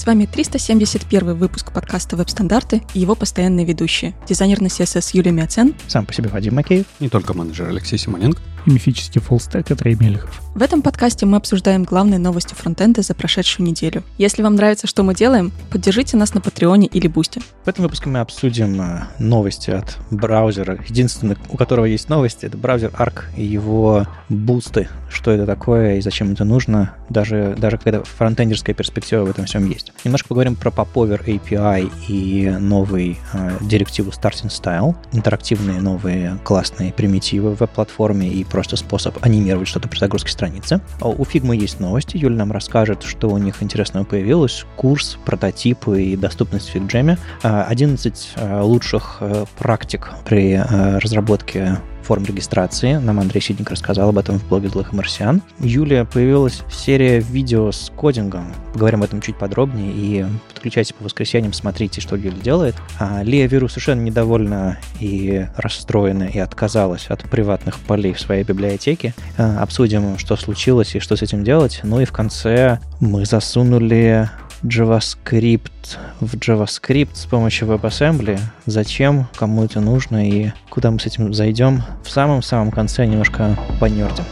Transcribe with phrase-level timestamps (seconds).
[0.00, 4.14] С вами 371 выпуск подкаста «Веб-стандарты» и его постоянные ведущие.
[4.26, 5.74] Дизайнер на CSS Юлия Мяцен.
[5.88, 6.86] Сам по себе Вадим Макеев.
[7.00, 10.40] Не только менеджер Алексей Симоненко и мифический фуллстек Андрей Мелехов.
[10.54, 14.02] В этом подкасте мы обсуждаем главные новости фронтенда за прошедшую неделю.
[14.18, 17.40] Если вам нравится, что мы делаем, поддержите нас на Патреоне или Бусте.
[17.64, 20.78] В этом выпуске мы обсудим э, новости от браузера.
[20.88, 24.88] Единственный, у которого есть новости, это браузер Arc и его бусты.
[25.10, 29.68] Что это такое и зачем это нужно, даже, даже когда фронтендерская перспектива в этом всем
[29.68, 29.89] есть.
[30.04, 37.54] Немножко поговорим про Popover API и новый э, директиву Starting Style, интерактивные новые классные примитивы
[37.54, 40.80] в веб-платформе и просто способ анимировать что-то при загрузке страницы.
[41.00, 42.16] А у Figma есть новости.
[42.16, 44.64] Юля нам расскажет, что у них интересного появилось.
[44.76, 47.18] Курс, прототипы и доступность в FigJam.
[47.42, 51.78] 11 а, лучших э, практик при э, разработке
[52.10, 52.94] форм регистрации.
[52.94, 55.42] Нам Андрей Сидник рассказал об этом в блоге «Злых марсиан».
[55.60, 58.52] Юлия появилась серия видео с кодингом.
[58.72, 62.74] Поговорим об этом чуть подробнее и подключайте по воскресеньям, смотрите, что Юля делает.
[62.98, 69.14] А Лия Виру совершенно недовольна и расстроена и отказалась от приватных полей в своей библиотеке.
[69.38, 71.78] А, обсудим, что случилось и что с этим делать.
[71.84, 74.28] Ну и в конце мы засунули
[74.62, 78.38] JavaScript в JavaScript с помощью WebAssembly.
[78.66, 81.82] Зачем, кому это нужно и куда мы с этим зайдем.
[82.04, 84.24] В самом-самом конце немножко понердим.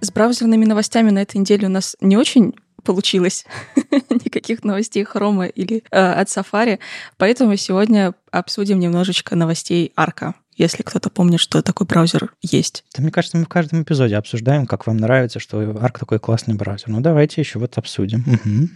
[0.00, 3.44] С браузерными новостями на этой неделе у нас не очень получилось.
[4.08, 6.78] Никаких новостей Хрома или э, от Safari.
[7.18, 12.84] Поэтому сегодня обсудим немножечко новостей Арка если кто-то помнит, что такой браузер есть.
[12.96, 16.54] Да, мне кажется, мы в каждом эпизоде обсуждаем, как вам нравится, что Arc такой классный
[16.54, 16.88] браузер.
[16.88, 18.24] Ну, давайте еще вот обсудим.
[18.26, 18.68] Угу.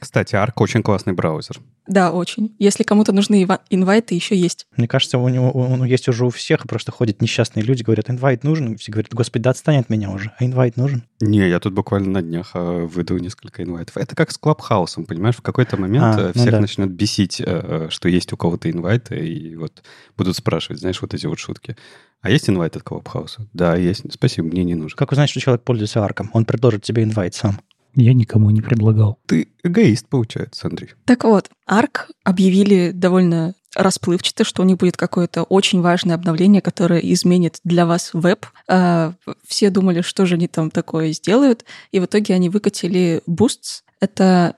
[0.00, 1.60] Кстати, Arc очень классный браузер.
[1.88, 2.54] Да, очень.
[2.58, 4.66] Если кому-то нужны инвайты, еще есть.
[4.76, 8.44] Мне кажется, у него он есть уже у всех, просто ходят несчастные люди, говорят, инвайт
[8.44, 11.04] нужен, все говорят, господи, да отстань от меня уже, а инвайт нужен?
[11.20, 13.96] Не, я тут буквально на днях а, выдал несколько инвайтов.
[13.96, 16.60] Это как с Клабхаусом, понимаешь, в какой-то момент а, э, ну всех да.
[16.60, 19.82] начнет бесить, э, что есть у кого-то инвайты, и вот
[20.16, 21.76] будут спрашивать, знаешь, вот эти вот шутки.
[22.20, 23.46] А есть инвайт от Клабхауса?
[23.52, 24.02] Да, есть.
[24.12, 24.96] Спасибо, мне не нужен.
[24.96, 26.30] Как узнать, что человек пользуется арком?
[26.32, 27.60] Он предложит тебе инвайт сам.
[28.00, 29.18] Я никому не предлагал.
[29.26, 30.90] Ты эгоист, получается, Андрей.
[31.04, 37.00] Так вот, Арк объявили довольно расплывчато, что у них будет какое-то очень важное обновление, которое
[37.00, 38.44] изменит для вас веб.
[38.68, 39.14] А,
[39.46, 44.54] все думали, что же они там такое сделают, и в итоге они выкатили Boosts, это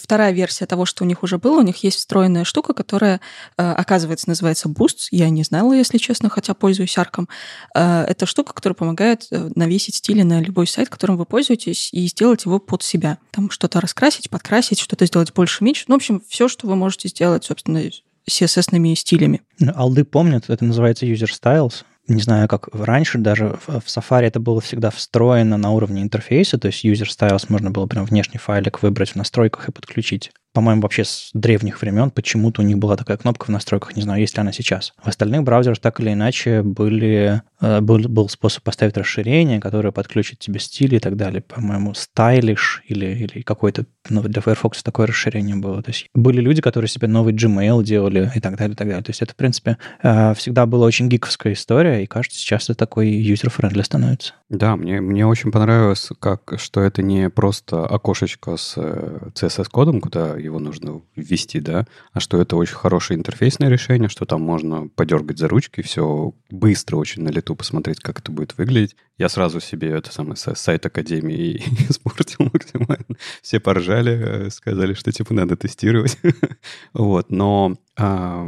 [0.00, 1.60] вторая версия того, что у них уже было.
[1.60, 3.20] У них есть встроенная штука, которая,
[3.56, 5.08] э, оказывается, называется Boost.
[5.10, 7.28] Я не знала, если честно, хотя пользуюсь арком.
[7.74, 12.06] Э, это штука, которая помогает э, навесить стили на любой сайт, которым вы пользуетесь, и
[12.08, 13.18] сделать его под себя.
[13.30, 15.84] Там что-то раскрасить, подкрасить, что-то сделать больше, меньше.
[15.86, 17.78] Ну, в общем, все, что вы можете сделать, собственно,
[18.28, 19.42] CSS-ными стилями.
[19.58, 24.40] Ну, алды помнят, это называется User Styles не знаю, как раньше, даже в, Safari это
[24.40, 28.82] было всегда встроено на уровне интерфейса, то есть user styles можно было прям внешний файлик
[28.82, 33.16] выбрать в настройках и подключить по-моему, вообще с древних времен почему-то у них была такая
[33.16, 34.92] кнопка в настройках, не знаю, есть ли она сейчас.
[35.02, 40.58] В остальных браузерах так или иначе были, был, был способ поставить расширение, которое подключит тебе
[40.58, 41.40] стиль и так далее.
[41.42, 45.82] По-моему, Stylish или, или какой-то ну, для Firefox такое расширение было.
[45.82, 49.02] То есть были люди, которые себе новый Gmail делали и так далее, и так далее.
[49.02, 52.74] То есть это, в принципе, э, всегда была очень гиковская история, и кажется, сейчас это
[52.74, 54.34] такой user-friendly становится.
[54.48, 60.36] Да, мне, мне очень понравилось, как, что это не просто окошечко с CSS-кодом, э, куда
[60.36, 65.38] его нужно ввести, да, а что это очень хорошее интерфейсное решение, что там можно подергать
[65.38, 68.96] за ручки, все быстро очень на лету посмотреть, как это будет выглядеть.
[69.22, 73.16] Я сразу себе это самое сайт Академии испортил максимально.
[73.40, 76.18] Все поржали, э, сказали, что типа надо тестировать.
[76.92, 78.42] вот, но а,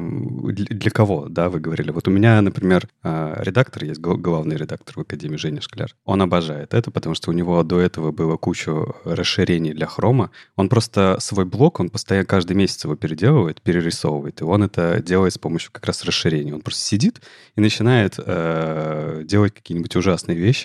[0.48, 1.90] для кого, да, вы говорили?
[1.90, 5.94] Вот у меня, например, а, редактор есть, главный редактор в Академии Женя Шкляр.
[6.06, 8.72] Он обожает это, потому что у него до этого было куча
[9.04, 10.30] расширений для хрома.
[10.56, 15.34] Он просто свой блок, он постоянно каждый месяц его переделывает, перерисовывает, и он это делает
[15.34, 16.52] с помощью как раз расширений.
[16.52, 17.20] Он просто сидит
[17.54, 20.63] и начинает э, делать какие-нибудь ужасные вещи,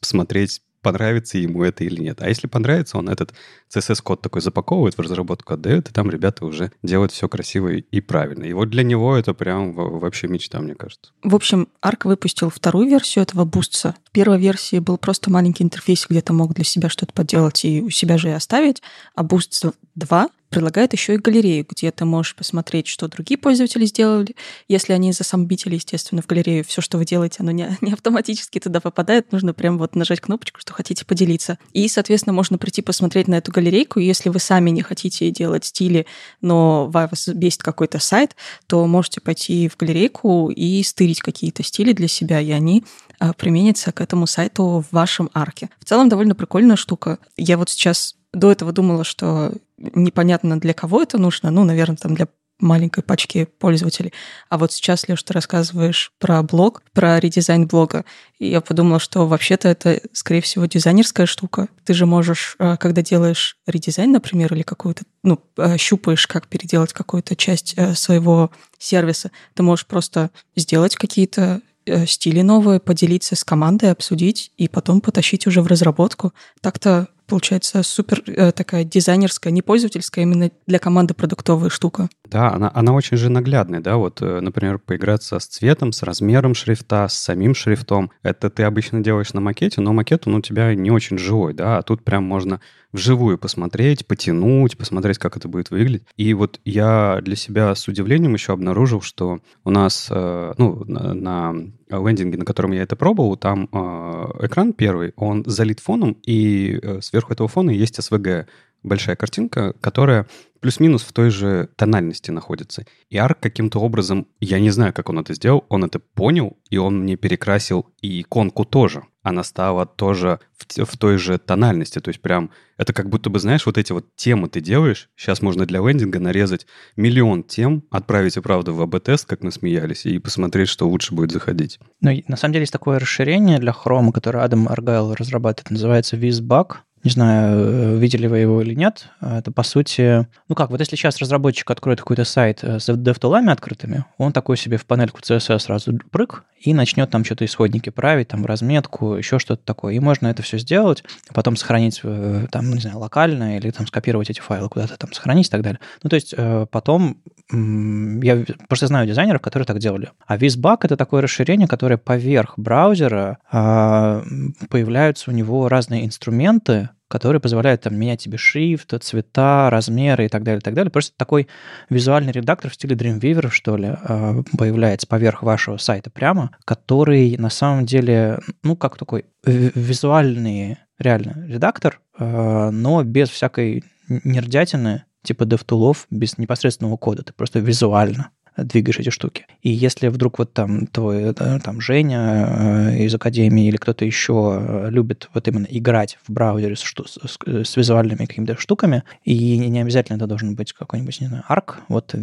[0.00, 2.22] смотреть понравится ему это или нет.
[2.22, 3.34] А если понравится, он этот
[3.74, 8.44] CSS-код такой запаковывает, в разработку отдает, и там ребята уже делают все красиво и правильно.
[8.44, 11.12] И вот для него это прям вообще мечта, мне кажется.
[11.22, 13.96] В общем, Arc выпустил вторую версию этого бустса.
[14.04, 17.82] В первой версии был просто маленький интерфейс, где ты мог для себя что-то поделать и
[17.82, 18.82] у себя же и оставить,
[19.14, 24.34] а Boost 2 предлагает еще и галерею, где ты можешь посмотреть, что другие пользователи сделали.
[24.66, 28.80] Если они засамбитили, естественно, в галерею все, что вы делаете, оно не, не автоматически туда
[28.80, 31.58] попадает, нужно прям вот нажать кнопочку, что хотите поделиться.
[31.72, 36.06] И, соответственно, можно прийти посмотреть на эту галерейку, если вы сами не хотите делать стили,
[36.40, 38.36] но вас бесит какой-то сайт,
[38.66, 42.84] то можете пойти в галерейку и стырить какие-то стили для себя, и они
[43.18, 45.70] а, применятся к этому сайту в вашем арке.
[45.80, 47.18] В целом довольно прикольная штука.
[47.36, 52.14] Я вот сейчас до этого думала, что непонятно для кого это нужно, ну, наверное, там
[52.14, 52.28] для
[52.60, 54.12] маленькой пачки пользователей.
[54.48, 58.04] А вот сейчас, Леш, ты рассказываешь про блог, про редизайн блога,
[58.38, 61.68] и я подумала, что вообще-то это, скорее всего, дизайнерская штука.
[61.84, 66.92] Ты же можешь, э, когда делаешь редизайн, например, или какую-то, ну, э, щупаешь, как переделать
[66.92, 71.60] какую-то часть э, своего сервиса, ты можешь просто сделать какие-то
[72.06, 76.34] стили новые, поделиться с командой, обсудить и потом потащить уже в разработку.
[76.60, 82.08] Так-то получается супер э, такая дизайнерская, не пользовательская, именно для команды продуктовая штука.
[82.24, 86.54] Да, она, она очень же наглядная, да, вот, э, например, поиграться с цветом, с размером
[86.54, 88.10] шрифта, с самим шрифтом.
[88.22, 91.78] Это ты обычно делаешь на макете, но макет, он у тебя не очень живой, да,
[91.78, 92.60] а тут прям можно
[92.92, 96.06] вживую посмотреть, потянуть, посмотреть, как это будет выглядеть.
[96.16, 101.54] И вот я для себя с удивлением еще обнаружил, что у нас, э, ну, на,
[101.90, 107.00] лендинге, на котором я это пробовал, там э, экран первый, он залит фоном, и э,
[107.00, 108.46] сверху этого фона есть SVG,
[108.82, 110.26] большая картинка, которая
[110.60, 112.84] плюс-минус в той же тональности находится.
[113.10, 116.78] И арк каким-то образом, я не знаю, как он это сделал, он это понял, и
[116.78, 119.04] он мне перекрасил и иконку тоже.
[119.22, 121.98] Она стала тоже в, в той же тональности.
[121.98, 125.10] То есть прям это как будто бы, знаешь, вот эти вот темы ты делаешь.
[125.16, 126.66] Сейчас можно для лендинга нарезать
[126.96, 131.32] миллион тем, отправить и правда в АБ-тест, как мы смеялись, и посмотреть, что лучше будет
[131.32, 131.78] заходить.
[132.00, 136.76] Ну, на самом деле есть такое расширение для Chrome, которое Адам Аргайл разрабатывает, называется VizBug.
[137.04, 139.08] Не знаю, э, видели вы его или нет.
[139.20, 140.26] Это, по сути...
[140.48, 144.56] Ну как, вот если сейчас разработчик откроет какой-то сайт э, с DevTool'ами открытыми, он такой
[144.56, 149.38] себе в панельку CSS сразу прыг и начнет там что-то исходники править, там разметку, еще
[149.38, 149.94] что-то такое.
[149.94, 153.86] И можно это все сделать, а потом сохранить э, там, не знаю, локально или там
[153.86, 155.80] скопировать эти файлы куда-то там сохранить и так далее.
[156.02, 156.34] Ну то есть
[156.70, 157.18] потом
[157.50, 160.10] я просто знаю дизайнеров, которые так делали.
[160.26, 164.22] А VizBug— это такое расширение, которое поверх браузера а,
[164.68, 170.42] появляются у него разные инструменты, которые позволяют там менять тебе шрифт, цвета, размеры и так
[170.42, 170.90] далее, и так далее.
[170.90, 171.48] Просто такой
[171.90, 177.50] визуальный редактор в стиле Dreamweaver, что ли, а, появляется поверх вашего сайта прямо, который на
[177.50, 186.06] самом деле, ну, как такой визуальный реально редактор, а, но без всякой нердятины, типа DevTool'ов,
[186.10, 187.22] без непосредственного кода.
[187.22, 188.30] Ты просто визуально
[188.64, 189.46] двигаешь эти штуки.
[189.62, 194.90] И если вдруг вот там твой, там Женя э, из Академии или кто-то еще э,
[194.90, 200.16] любит вот именно играть в браузере с, с, с визуальными какими-то штуками, и не обязательно
[200.16, 202.14] это должен быть какой-нибудь, не знаю, арк, вот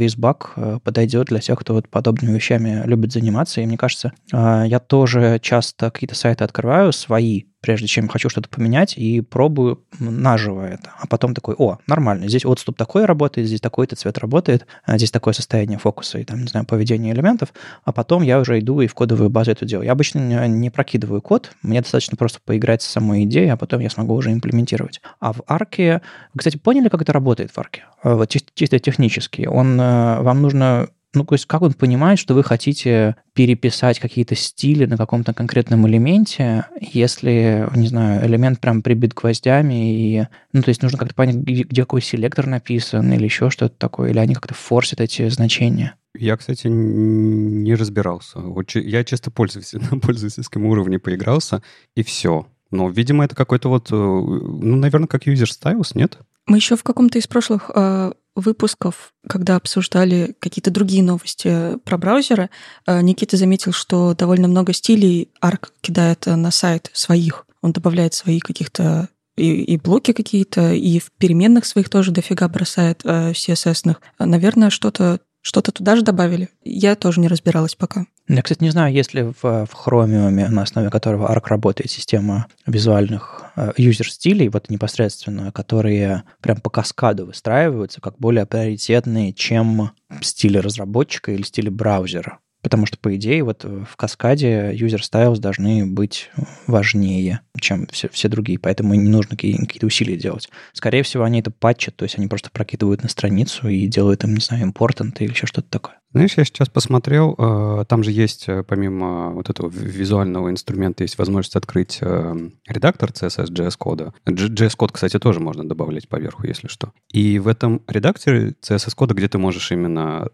[0.58, 3.62] э, подойдет для тех, кто вот подобными вещами любит заниматься.
[3.62, 8.96] И мне кажется, я тоже часто какие-то сайты открываю свои, прежде чем хочу что-то поменять,
[8.96, 10.92] и пробую наживо это.
[11.00, 15.10] А потом такой, о, нормально, здесь отступ такой работает, здесь такой-то цвет работает, а здесь
[15.10, 17.54] такое состояние фокуса и там, не знаю, поведение элементов,
[17.84, 19.88] а потом я уже иду и в кодовую базу это делаю.
[19.88, 23.90] Я обычно не, прокидываю код, мне достаточно просто поиграть с самой идеей, а потом я
[23.90, 25.02] смогу уже имплементировать.
[25.20, 26.04] А в арке...
[26.38, 27.86] Кстати, поняли, как это работает в арке?
[28.04, 29.48] Вот чисто, чисто технически.
[29.48, 34.36] Он, э, вам нужно ну, то есть как он понимает, что вы хотите переписать какие-то
[34.36, 40.70] стили на каком-то конкретном элементе, если, не знаю, элемент прям прибит гвоздями, и, ну, то
[40.70, 44.36] есть нужно как-то понять, где, где какой селектор написан или еще что-то такое, или они
[44.36, 45.96] как-то форсят эти значения.
[46.18, 48.40] Я, кстати, не разбирался.
[48.40, 51.62] Вот я чисто пользуюсь, на пользовательском уровне поигрался,
[51.96, 52.48] и все.
[52.72, 56.18] Но, видимо, это какой-то вот, э, ну, наверное, как user styles, нет?
[56.48, 62.50] Мы еще в каком-то из прошлых э, выпусков, когда обсуждали какие-то другие новости про браузеры,
[62.86, 67.46] э, Никита заметил, что довольно много стилей Arc кидает на сайт своих.
[67.62, 73.02] Он добавляет свои каких-то и, и блоки какие-то, и в переменных своих тоже дофига бросает
[73.04, 74.02] э, CSS-ных.
[74.18, 76.50] Наверное, что-то что-то туда же добавили.
[76.64, 78.08] Я тоже не разбиралась пока.
[78.28, 82.48] Я, кстати, не знаю, есть ли в, в Chromium, на основе которого Arc работает, система
[82.66, 90.58] визуальных э, юзер-стилей, вот непосредственно, которые прям по каскаду выстраиваются как более приоритетные, чем стили
[90.58, 92.40] разработчика или стили браузера.
[92.66, 96.32] Потому что, по идее, вот в каскаде user styles должны быть
[96.66, 100.50] важнее, чем все, все другие, поэтому не нужно какие-то усилия делать.
[100.74, 104.34] Скорее всего, они это патчат, то есть они просто прокидывают на страницу и делают им,
[104.34, 106.00] не знаю, important или еще что-то такое.
[106.12, 111.20] Знаешь, я сейчас посмотрел, э, там же есть, э, помимо вот этого визуального инструмента, есть
[111.20, 114.12] возможность открыть э, редактор CSS JS-кода.
[114.26, 116.94] JS-код, кстати, тоже можно добавлять поверху, если что.
[117.12, 120.30] И в этом редакторе CSS-кода, где ты можешь именно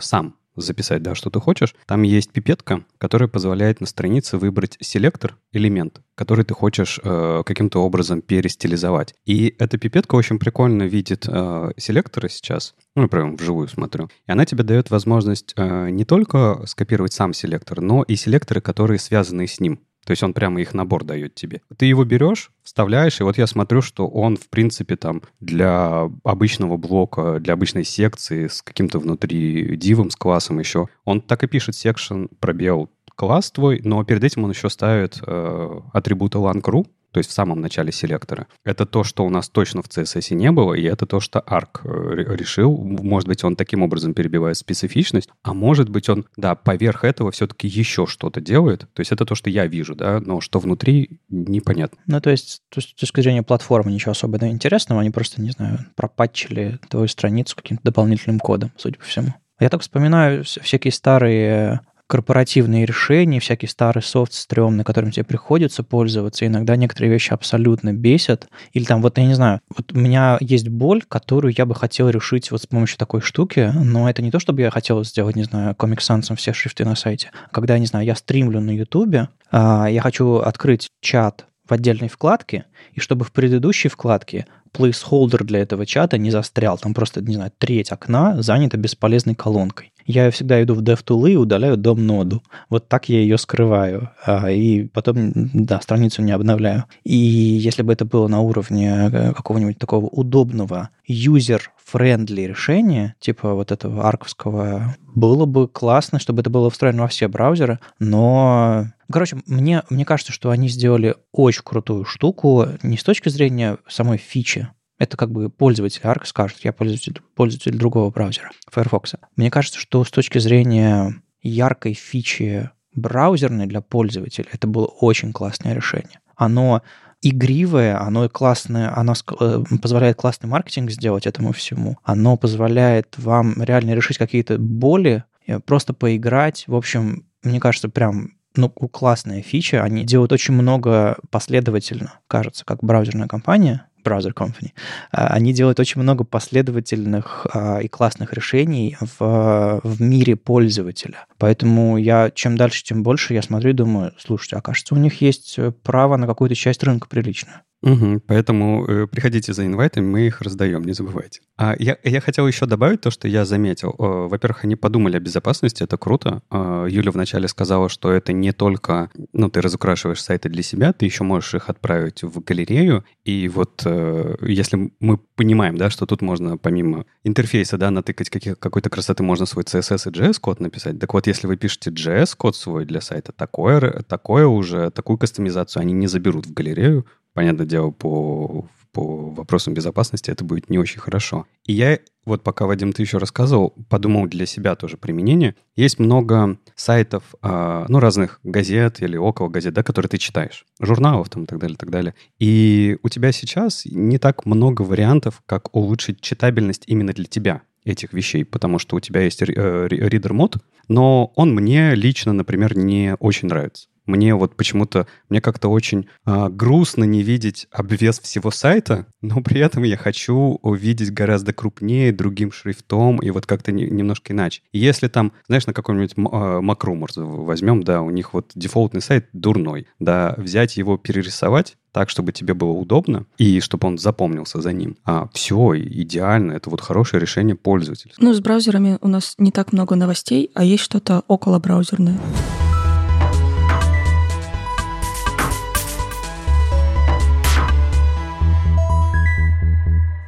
[0.00, 5.36] сам записать, да, что ты хочешь, там есть пипетка, которая позволяет на странице выбрать селектор,
[5.52, 9.14] элемент, который ты хочешь э, каким-то образом перестилизовать.
[9.24, 14.44] И эта пипетка очень прикольно видит э, селекторы сейчас, ну, прям вживую смотрю, и она
[14.44, 19.60] тебе дает возможность э, не только скопировать сам селектор, но и селекторы, которые связаны с
[19.60, 19.80] ним.
[20.04, 21.60] То есть он прямо их набор дает тебе.
[21.76, 26.76] Ты его берешь, вставляешь, и вот я смотрю, что он, в принципе, там для обычного
[26.76, 31.74] блока, для обычной секции с каким-то внутри дивом, с классом еще, он так и пишет
[31.74, 37.30] section пробел класс твой, но перед этим он еще ставит э, атрибуты lang.ru, то есть
[37.30, 38.46] в самом начале селектора.
[38.64, 41.80] Это то, что у нас точно в CSS не было, и это то, что Arc
[41.84, 42.76] э, решил.
[42.76, 47.68] Может быть, он таким образом перебивает специфичность, а может быть, он, да, поверх этого все-таки
[47.68, 48.80] еще что-то делает.
[48.92, 51.98] То есть это то, что я вижу, да, но что внутри, непонятно.
[52.06, 56.80] Ну, то есть, с точки зрения платформы ничего особенно интересного, они просто, не знаю, пропатчили
[56.88, 59.34] твою страницу каким-то дополнительным кодом, судя по всему.
[59.60, 66.46] Я так вспоминаю всякие старые корпоративные решения, всякий старый софт стрёмный, которым тебе приходится пользоваться,
[66.46, 68.48] иногда некоторые вещи абсолютно бесят.
[68.74, 72.10] Или там, вот я не знаю, вот у меня есть боль, которую я бы хотел
[72.10, 75.44] решить вот с помощью такой штуки, но это не то, чтобы я хотел сделать, не
[75.44, 77.30] знаю, Sans все шрифты на сайте.
[77.50, 82.66] Когда, не знаю, я стримлю на Ютубе, а, я хочу открыть чат в отдельной вкладке,
[82.92, 86.78] и чтобы в предыдущей вкладке placeholder для этого чата не застрял.
[86.78, 89.91] Там просто, не знаю, треть окна занята бесполезной колонкой.
[90.06, 92.42] Я всегда иду в DevTools и удаляю дом-ноду.
[92.68, 94.10] Вот так я ее скрываю.
[94.24, 96.84] А, и потом, да, страницу не обновляю.
[97.04, 103.72] И если бы это было на уровне э, какого-нибудь такого удобного user-friendly решения, типа вот
[103.72, 109.82] этого арковского, было бы классно, чтобы это было встроено во все браузеры, но Короче, мне,
[109.90, 114.68] мне кажется, что они сделали очень крутую штуку не с точки зрения самой фичи,
[115.02, 119.14] это как бы пользователь Arc скажет, я пользователь, пользователь другого браузера, Firefox.
[119.34, 125.74] Мне кажется, что с точки зрения яркой фичи браузерной для пользователя, это было очень классное
[125.74, 126.20] решение.
[126.36, 126.82] Оно
[127.20, 131.98] игривое, оно классное, оно э, позволяет классный маркетинг сделать этому всему.
[132.04, 136.62] Оно позволяет вам реально решить какие-то боли, э, просто поиграть.
[136.68, 139.82] В общем, мне кажется, прям ну, классная фича.
[139.82, 144.72] Они делают очень много последовательно, кажется, как браузерная компания, Browser Company,
[145.10, 151.26] а, они делают очень много последовательных а, и классных решений в, в мире пользователя.
[151.38, 155.20] Поэтому я чем дальше, тем больше я смотрю и думаю, слушайте, а кажется, у них
[155.20, 157.60] есть право на какую-то часть рынка приличную.
[157.82, 161.40] Угу, поэтому э, приходите за инвайтами, мы их раздаем, не забывайте.
[161.56, 163.90] А я, я хотел еще добавить то, что я заметил.
[163.98, 166.42] Э, во-первых, они подумали о безопасности, это круто.
[166.50, 171.06] Э, Юля вначале сказала, что это не только, ну, ты разукрашиваешь сайты для себя, ты
[171.06, 173.04] еще можешь их отправить в галерею.
[173.24, 178.60] И вот э, если мы понимаем, да, что тут можно помимо интерфейса, да, натыкать каких,
[178.60, 181.00] какой-то красоты, можно свой CSS и JS-код написать.
[181.00, 185.92] Так вот, если вы пишете JS-код свой для сайта, такое, такое уже, такую кастомизацию они
[185.92, 191.46] не заберут в галерею, понятное дело, по, по вопросам безопасности это будет не очень хорошо.
[191.64, 195.56] И я, вот пока, Вадим, ты еще рассказывал, подумал для себя тоже применение.
[195.74, 200.66] Есть много сайтов, э, ну, разных газет или около газет, да, которые ты читаешь.
[200.80, 202.14] Журналов там и так далее, и так далее.
[202.38, 208.12] И у тебя сейчас не так много вариантов, как улучшить читабельность именно для тебя этих
[208.12, 210.56] вещей, потому что у тебя есть э, reader мод,
[210.88, 213.88] но он мне лично, например, не очень нравится.
[214.06, 219.60] Мне вот почему-то, мне как-то очень э, грустно не видеть обвес всего сайта, но при
[219.60, 224.62] этом я хочу увидеть гораздо крупнее, другим шрифтом и вот как-то не, немножко иначе.
[224.72, 229.86] Если там, знаешь, на каком-нибудь э, Макрумор возьмем, да, у них вот дефолтный сайт дурной,
[229.98, 234.96] да, взять его, перерисовать, так, чтобы тебе было удобно и чтобы он запомнился за ним.
[235.04, 238.12] А все идеально, это вот хорошее решение пользователя.
[238.18, 242.18] Ну, с браузерами у нас не так много новостей, а есть что-то около браузерное.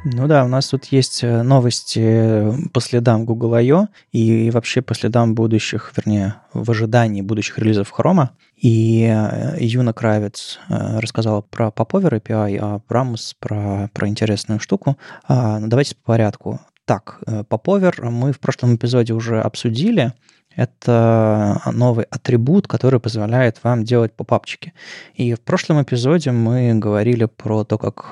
[0.07, 3.87] Ну да, у нас тут есть э, новости э, по следам Google I.O.
[4.11, 8.29] и вообще по следам будущих, вернее, в ожидании будущих релизов Chrome.
[8.55, 14.95] И э, Юна Кравец рассказала про Popover API, а Брамус про, про интересную штуку.
[15.27, 16.59] А, ну, давайте по порядку.
[16.85, 20.13] Так, Popover мы в прошлом эпизоде уже обсудили.
[20.55, 24.73] Это новый атрибут, который позволяет вам делать попапчики.
[25.13, 28.11] И в прошлом эпизоде мы говорили про то, как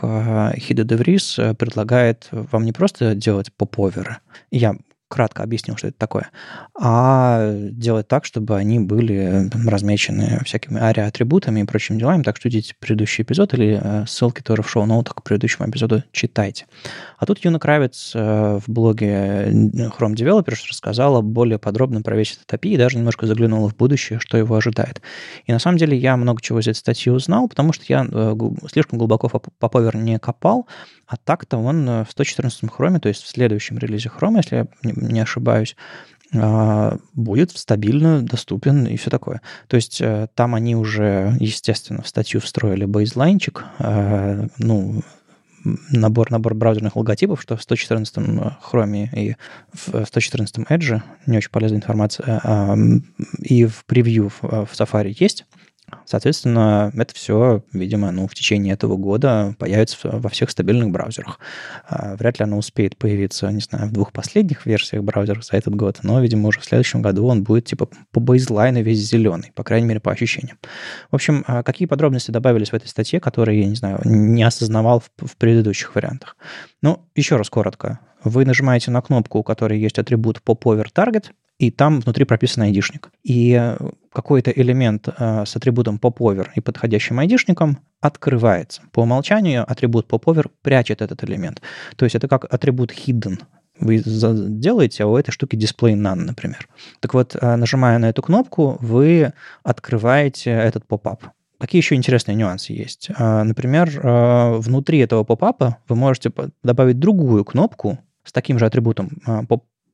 [0.58, 4.18] Хида Деврис предлагает вам не просто делать поповеры.
[4.52, 4.76] Я
[5.14, 6.32] кратко объяснил, что это такое,
[6.80, 12.24] а делать так, чтобы они были размечены всякими ари-атрибутами и прочими делами.
[12.24, 16.66] Так что идите предыдущий эпизод или э, ссылки тоже в шоу-ноутах к предыдущему эпизоду читайте.
[17.20, 22.60] А тут Юна Кравец э, в блоге Chrome Developers рассказала более подробно про весь этот
[22.60, 25.02] API и даже немножко заглянула в будущее, что его ожидает.
[25.46, 28.36] И на самом деле я много чего из этой статьи узнал, потому что я э,
[28.72, 30.68] слишком глубоко по Power не копал,
[31.14, 35.20] а так-то он в 114 Chrome, то есть в следующем релизе Chrome, если я не
[35.20, 35.76] ошибаюсь,
[36.36, 39.42] а, будет стабильно доступен и все такое.
[39.68, 45.04] То есть э, там они уже, естественно, в статью встроили бейзлайнчик, э, ну,
[45.92, 49.36] набор, набор браузерных логотипов, что в 114 Chrome и
[49.72, 52.76] в 114 Edge, не очень полезная информация,
[53.38, 55.46] и в превью в Safari есть.
[56.06, 61.40] Соответственно, это все, видимо, ну, в течение этого года появится во всех стабильных браузерах.
[61.88, 65.76] А, вряд ли оно успеет появиться, не знаю, в двух последних версиях браузеров за этот
[65.76, 69.64] год, но, видимо, уже в следующем году он будет типа по бейзлайну весь зеленый, по
[69.64, 70.58] крайней мере, по ощущениям.
[71.12, 75.02] В общем, а какие подробности добавились в этой статье, которые, я не знаю, не осознавал
[75.02, 76.38] в, в предыдущих вариантах?
[76.82, 78.00] Ну, еще раз коротко.
[78.24, 81.26] Вы нажимаете на кнопку, у которой есть атрибут popover target,
[81.68, 83.10] и там внутри прописан айдишник.
[83.24, 83.76] И
[84.12, 88.82] какой-то элемент э, с атрибутом popover и подходящим айдишником открывается.
[88.92, 91.62] По умолчанию атрибут popover прячет этот элемент.
[91.96, 93.42] То есть это как атрибут hidden.
[93.80, 96.68] Вы делаете, а у этой штуки display none, например.
[97.00, 101.24] Так вот, э, нажимая на эту кнопку, вы открываете этот поп-ап.
[101.60, 103.10] Какие еще интересные нюансы есть?
[103.18, 109.10] Э, например, э, внутри этого поп-апа вы можете добавить другую кнопку с таким же атрибутом
[109.26, 109.42] э,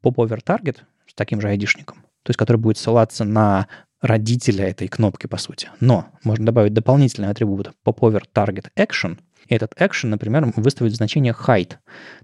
[0.03, 0.77] popover target,
[1.19, 3.67] таким же айдишником, то есть который будет ссылаться на
[4.01, 5.69] родителя этой кнопки, по сути.
[5.79, 11.73] Но можно добавить дополнительный атрибут popover target action, и этот action, например, выставить значение hide.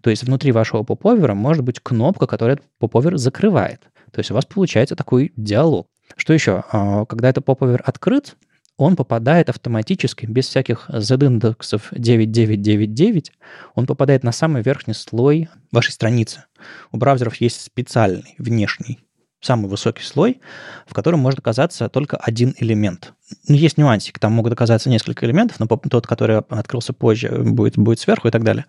[0.02, 3.82] То есть внутри вашего поповера может быть кнопка, которая этот поповер закрывает.
[4.12, 5.88] То есть у вас получается такой диалог.
[6.16, 6.64] Что еще?
[6.72, 8.36] А, когда этот поповер открыт,
[8.78, 13.32] он попадает автоматически, без всяких z-индексов 9999,
[13.76, 16.46] он попадает на самый верхний слой вашей страницы.
[16.92, 19.00] У браузеров есть специальный внешний
[19.46, 20.42] самый высокий слой,
[20.88, 23.14] в котором может оказаться только один элемент.
[23.48, 28.00] Ну, есть нюансик, там могут оказаться несколько элементов, но тот, который открылся позже, будет, будет
[28.00, 28.66] сверху и так далее.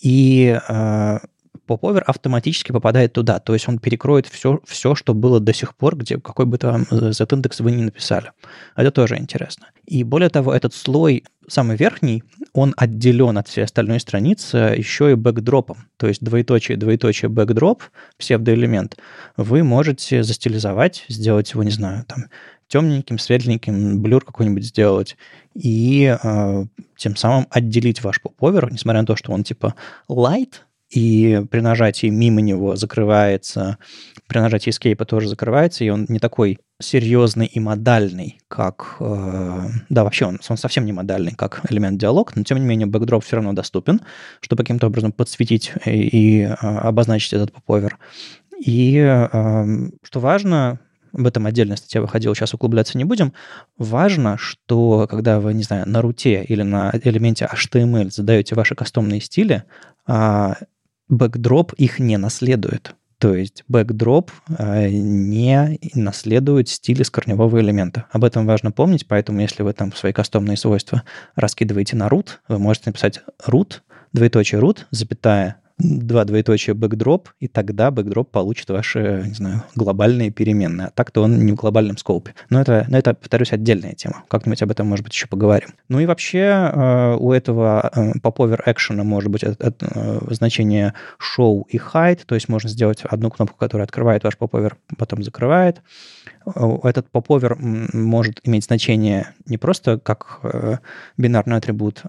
[0.00, 1.18] И э,
[1.70, 5.94] popover автоматически попадает туда, то есть он перекроет все, все, что было до сих пор,
[5.94, 8.32] где какой бы там z-индекс вы не написали.
[8.74, 9.68] Это тоже интересно.
[9.86, 15.14] И более того, этот слой, самый верхний, он отделен от всей остальной страницы еще и
[15.14, 15.76] backdrop ом.
[15.96, 17.84] То есть двоеточие, двоеточие backdrop,
[18.18, 18.96] псевдоэлемент,
[19.36, 22.24] вы можете застилизовать, сделать его, не знаю, там,
[22.66, 25.16] темненьким, светленьким, blur какой-нибудь сделать,
[25.54, 26.64] и э,
[26.96, 29.76] тем самым отделить ваш поповер, несмотря на то, что он типа
[30.08, 30.54] light,
[30.90, 33.78] и при нажатии мимо него закрывается,
[34.26, 38.96] при нажатии Escape тоже закрывается, и он не такой серьезный и модальный, как...
[39.00, 42.86] Э, да, вообще он, он совсем не модальный, как элемент диалог, но тем не менее
[42.86, 44.00] бэкдроп все равно доступен,
[44.40, 47.98] чтобы каким-то образом подсветить и, и э, обозначить этот поповер.
[48.58, 49.64] И э,
[50.02, 50.80] что важно,
[51.12, 53.32] об этом отдельная статья выходила, сейчас углубляться не будем.
[53.78, 58.74] Важно, что когда вы, не знаю, на root е или на элементе HTML задаете ваши
[58.74, 59.64] кастомные стили,
[60.06, 60.56] а,
[61.10, 62.94] backdrop их не наследует.
[63.18, 68.06] То есть backdrop не наследует стиль из корневого элемента.
[68.12, 71.02] Об этом важно помнить, поэтому если вы там свои кастомные свойства
[71.34, 73.80] раскидываете на root, вы можете написать root,
[74.14, 80.88] двоеточие root, запятая два двоеточия backdrop, и тогда backdrop получит ваши, не знаю, глобальные переменные.
[80.88, 82.34] А так-то он не в глобальном scope е.
[82.50, 84.24] Но это, но это, повторюсь, отдельная тема.
[84.28, 85.70] Как-нибудь об этом, может быть, еще поговорим.
[85.88, 90.94] Ну и вообще э, у этого э, popover action может быть это, это, э, значение
[91.18, 95.80] show и hide, то есть можно сделать одну кнопку, которая открывает ваш popover, потом закрывает.
[96.82, 100.40] Этот поповер может иметь значение не просто как
[101.16, 102.02] бинарный атрибут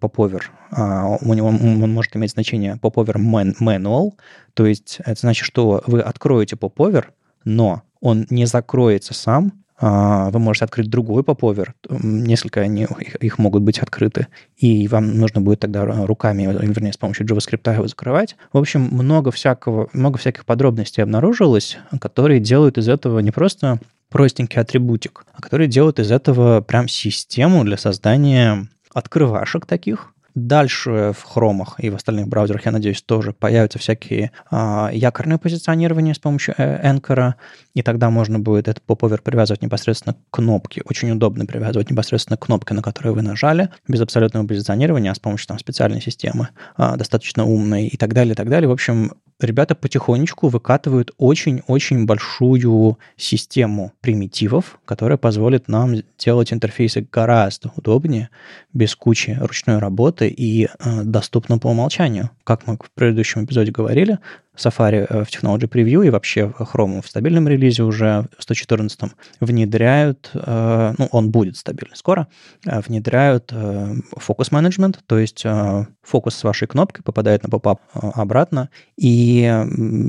[0.00, 3.16] поповер, а у него он может иметь значение popover
[3.60, 4.12] manual,
[4.54, 7.12] то есть это значит, что вы откроете поповер,
[7.44, 12.86] но он не закроется сам, а, вы можете открыть другой поповер, несколько они,
[13.20, 17.86] их, могут быть открыты, и вам нужно будет тогда руками, вернее, с помощью JavaScript его
[17.86, 18.36] закрывать.
[18.52, 23.78] В общем, много всякого, много всяких подробностей обнаружилось, которые делают из этого не просто
[24.10, 30.12] простенький атрибутик, а которые делают из этого прям систему для создания открывашек таких,
[30.46, 36.14] Дальше в хромах и в остальных браузерах, я надеюсь, тоже появятся всякие а, якорные позиционирования
[36.14, 37.32] с помощью Anchor.
[37.78, 40.82] И тогда можно будет этот поповер привязывать непосредственно к кнопке.
[40.84, 45.20] Очень удобно привязывать непосредственно к кнопке, на которую вы нажали, без абсолютного позиционирования, а с
[45.20, 48.68] помощью там специальной системы, а, достаточно умной и так далее, и так далее.
[48.68, 57.70] В общем, ребята потихонечку выкатывают очень-очень большую систему примитивов, которая позволит нам делать интерфейсы гораздо
[57.76, 58.30] удобнее,
[58.72, 62.30] без кучи ручной работы и э, доступно по умолчанию.
[62.42, 64.18] Как мы в предыдущем эпизоде говорили,
[64.58, 69.00] Safari э, в Technology Preview и вообще Chrome в стабильном релизе уже в 114
[69.40, 72.28] внедряют, э, ну, он будет стабильный скоро,
[72.66, 73.52] э, внедряют
[74.16, 75.44] фокус менеджмент, то есть
[76.02, 79.48] фокус с вашей кнопкой попадает на поп обратно, и,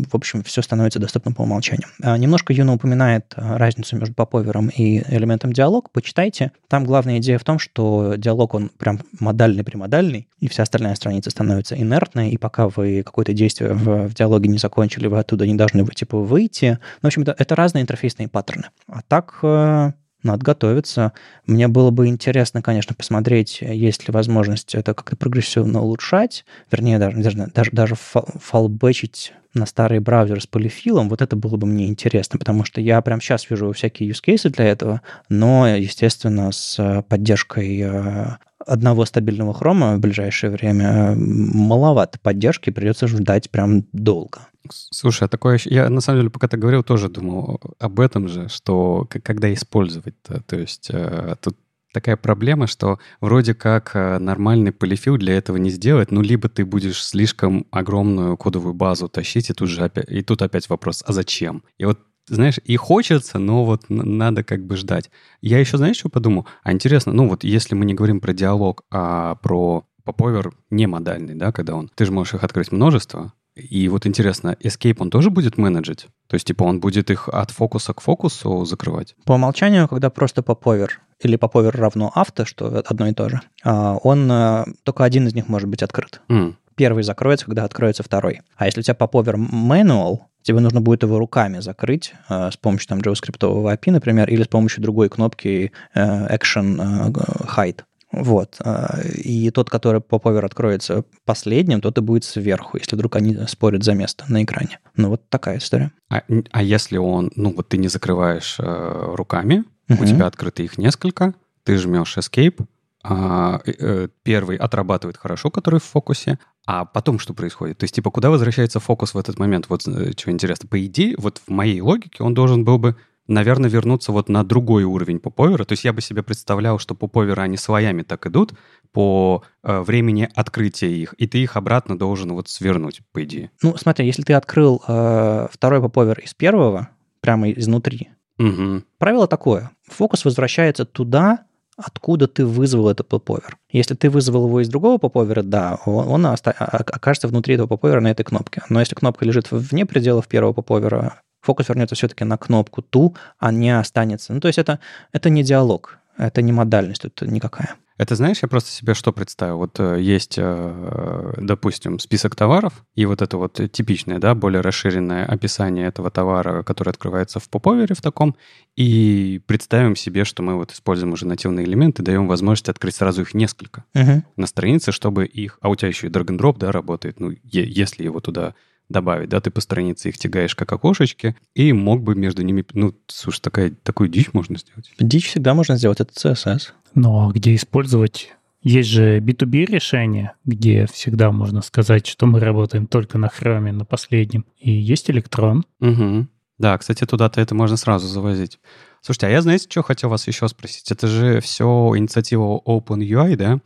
[0.10, 1.88] в общем, все становится доступным по умолчанию.
[2.00, 6.52] Немножко Юна упоминает разницу между поповером и элементом диалог, почитайте.
[6.68, 11.80] Там главная идея в том, что диалог, он прям модальный-примодальный, и вся остальная страница становится
[11.80, 15.84] инертной, и пока вы какое-то действие в, в диалоге не закончили, вы оттуда не должны
[15.84, 16.80] вы, типа, выйти.
[17.02, 18.70] Ну, в общем, это, это разные интерфейсные паттерны.
[18.88, 19.92] А так э,
[20.24, 21.14] надо готовиться.
[21.46, 27.18] Мне было бы интересно, конечно, посмотреть, есть ли возможность это как-то прогрессивно улучшать, вернее, даже,
[27.18, 32.64] даже, даже фалбэчить на старый браузер с полифилом, вот это было бы мне интересно, потому
[32.64, 38.38] что я прямо сейчас вижу всякие use cases для этого, но, естественно, с поддержкой э,
[38.66, 44.40] одного стабильного хрома в ближайшее время маловато поддержки, придется ждать прям долго.
[44.72, 45.60] Слушай, а такое...
[45.66, 50.44] Я, на самом деле, пока ты говорил, тоже думал об этом же, что когда использовать-то.
[50.44, 51.58] То есть э, тут
[51.94, 56.66] такая проблема, что вроде как э, нормальный полифил для этого не сделать, ну, либо ты
[56.66, 61.14] будешь слишком огромную кодовую базу тащить, и тут же опять, и тут опять вопрос, а
[61.14, 61.64] зачем?
[61.78, 62.00] И вот
[62.36, 65.10] знаешь, и хочется, но вот надо как бы ждать.
[65.42, 66.48] Я еще, знаешь, что подумал?
[66.64, 71.36] А интересно, ну вот если мы не говорим про диалог, а про поповер не модальный,
[71.36, 71.90] да, когда он...
[71.94, 76.08] Ты же можешь их открыть множество, и вот интересно, Escape он тоже будет менеджить?
[76.28, 79.16] То есть, типа, он будет их от фокуса к фокусу закрывать?
[79.26, 83.96] По умолчанию, когда просто поповер или поповер равно авто, что одно и то же, а,
[83.96, 86.22] он э, только один из них может быть открыт.
[86.30, 86.56] Mm.
[86.80, 88.40] Первый закроется, когда откроется второй.
[88.56, 92.88] А если у тебя поповер manual, тебе нужно будет его руками закрыть э, с помощью
[92.88, 97.12] там JavaScript API, например, или с помощью другой кнопки э, Action
[97.58, 97.82] Hide.
[98.14, 98.62] Вот.
[98.64, 103.36] А, и тот, который по повер откроется последним, тот и будет сверху, если вдруг они
[103.48, 104.80] спорят за место на экране.
[104.96, 105.92] Ну, вот такая история.
[106.10, 110.02] А, а если он, ну, вот ты не закрываешь э, руками, uh-huh.
[110.02, 111.34] у тебя открыты их несколько,
[111.66, 112.66] ты жмешь Escape,
[113.04, 116.38] а, э, первый отрабатывает хорошо, который в фокусе,
[116.72, 117.80] а потом что происходит?
[117.80, 119.66] То есть, типа, куда возвращается фокус в этот момент?
[119.70, 120.70] Вот э, что интересно.
[120.70, 122.96] По идее, вот в моей логике он должен был бы
[123.28, 125.64] наверное, вернуться вот на другой уровень поповера.
[125.64, 128.54] То есть я бы себе представлял, что поповеры, они своями так идут
[128.92, 133.52] по э, времени открытия их, и ты их обратно должен вот свернуть, по идее.
[133.62, 136.90] Ну, смотри, если ты открыл э, второй поповер из первого,
[137.22, 138.82] прямо изнутри, угу.
[138.98, 139.70] правило такое.
[139.88, 141.46] Фокус возвращается туда,
[141.84, 143.58] откуда ты вызвал этот поповер.
[143.72, 148.24] Если ты вызвал его из другого поповера, да, он, окажется внутри этого поповера на этой
[148.24, 148.62] кнопке.
[148.70, 153.52] Но если кнопка лежит вне пределов первого поповера, фокус вернется все-таки на кнопку ту, а
[153.52, 154.34] не останется.
[154.34, 154.80] Ну, то есть это,
[155.12, 157.76] это не диалог, это не модальность, это никакая.
[158.00, 159.58] Это знаешь, я просто себе что представил?
[159.58, 165.26] Вот э, есть, э, допустим, список товаров, и вот это вот типичное, да, более расширенное
[165.26, 168.38] описание этого товара, который открывается в поповере в таком,
[168.78, 173.34] и представим себе, что мы вот используем уже нативные элементы, даем возможность открыть сразу их
[173.34, 174.24] несколько uh-huh.
[174.38, 175.58] на странице, чтобы их...
[175.60, 178.56] А у тебя еще и drag да, работает, ну, если его туда
[178.88, 182.96] добавить, да, ты по странице их тягаешь как окошечки, и мог бы между ними, ну,
[183.08, 184.92] слушай, такая, такую дичь можно сделать.
[185.00, 186.70] Дичь всегда можно сделать, это CSS.
[186.96, 193.18] А где использовать есть же B2B решение, где всегда можно сказать, что мы работаем только
[193.18, 194.46] на хроме, на последнем.
[194.60, 195.66] И есть электрон.
[195.80, 196.28] Угу.
[196.58, 198.60] Да, кстати, туда-то это можно сразу завозить.
[199.02, 200.92] Слушайте, а я, знаете, что хотел вас еще спросить?
[200.92, 203.60] Это же все инициатива OpenUI, да?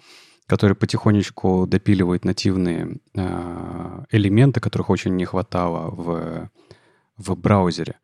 [0.45, 6.49] который потихонечку допиливает нативные э, элементы, которых очень не хватало в,
[7.17, 7.95] в браузере.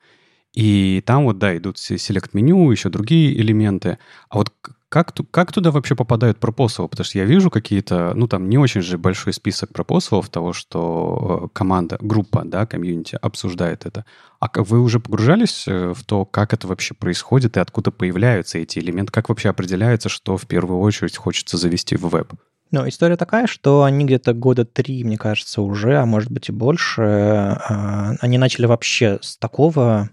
[0.54, 4.00] И там вот, да, идут селект-меню, еще другие элементы.
[4.30, 4.52] А вот
[4.90, 6.90] как, как туда вообще попадают пропосалы?
[6.90, 11.44] Потому что я вижу какие-то, ну, там не очень же большой список пропосалов того, что
[11.44, 14.04] э, команда, группа, да, комьюнити обсуждает это.
[14.40, 18.80] А вы уже погружались э, в то, как это вообще происходит и откуда появляются эти
[18.80, 19.12] элементы?
[19.12, 22.34] Как вообще определяется, что в первую очередь хочется завести в веб?
[22.72, 26.52] Ну, история такая, что они где-то года три, мне кажется, уже, а может быть и
[26.52, 30.10] больше, э, они начали вообще с такого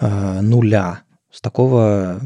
[0.00, 1.00] нуля,
[1.32, 2.20] с такого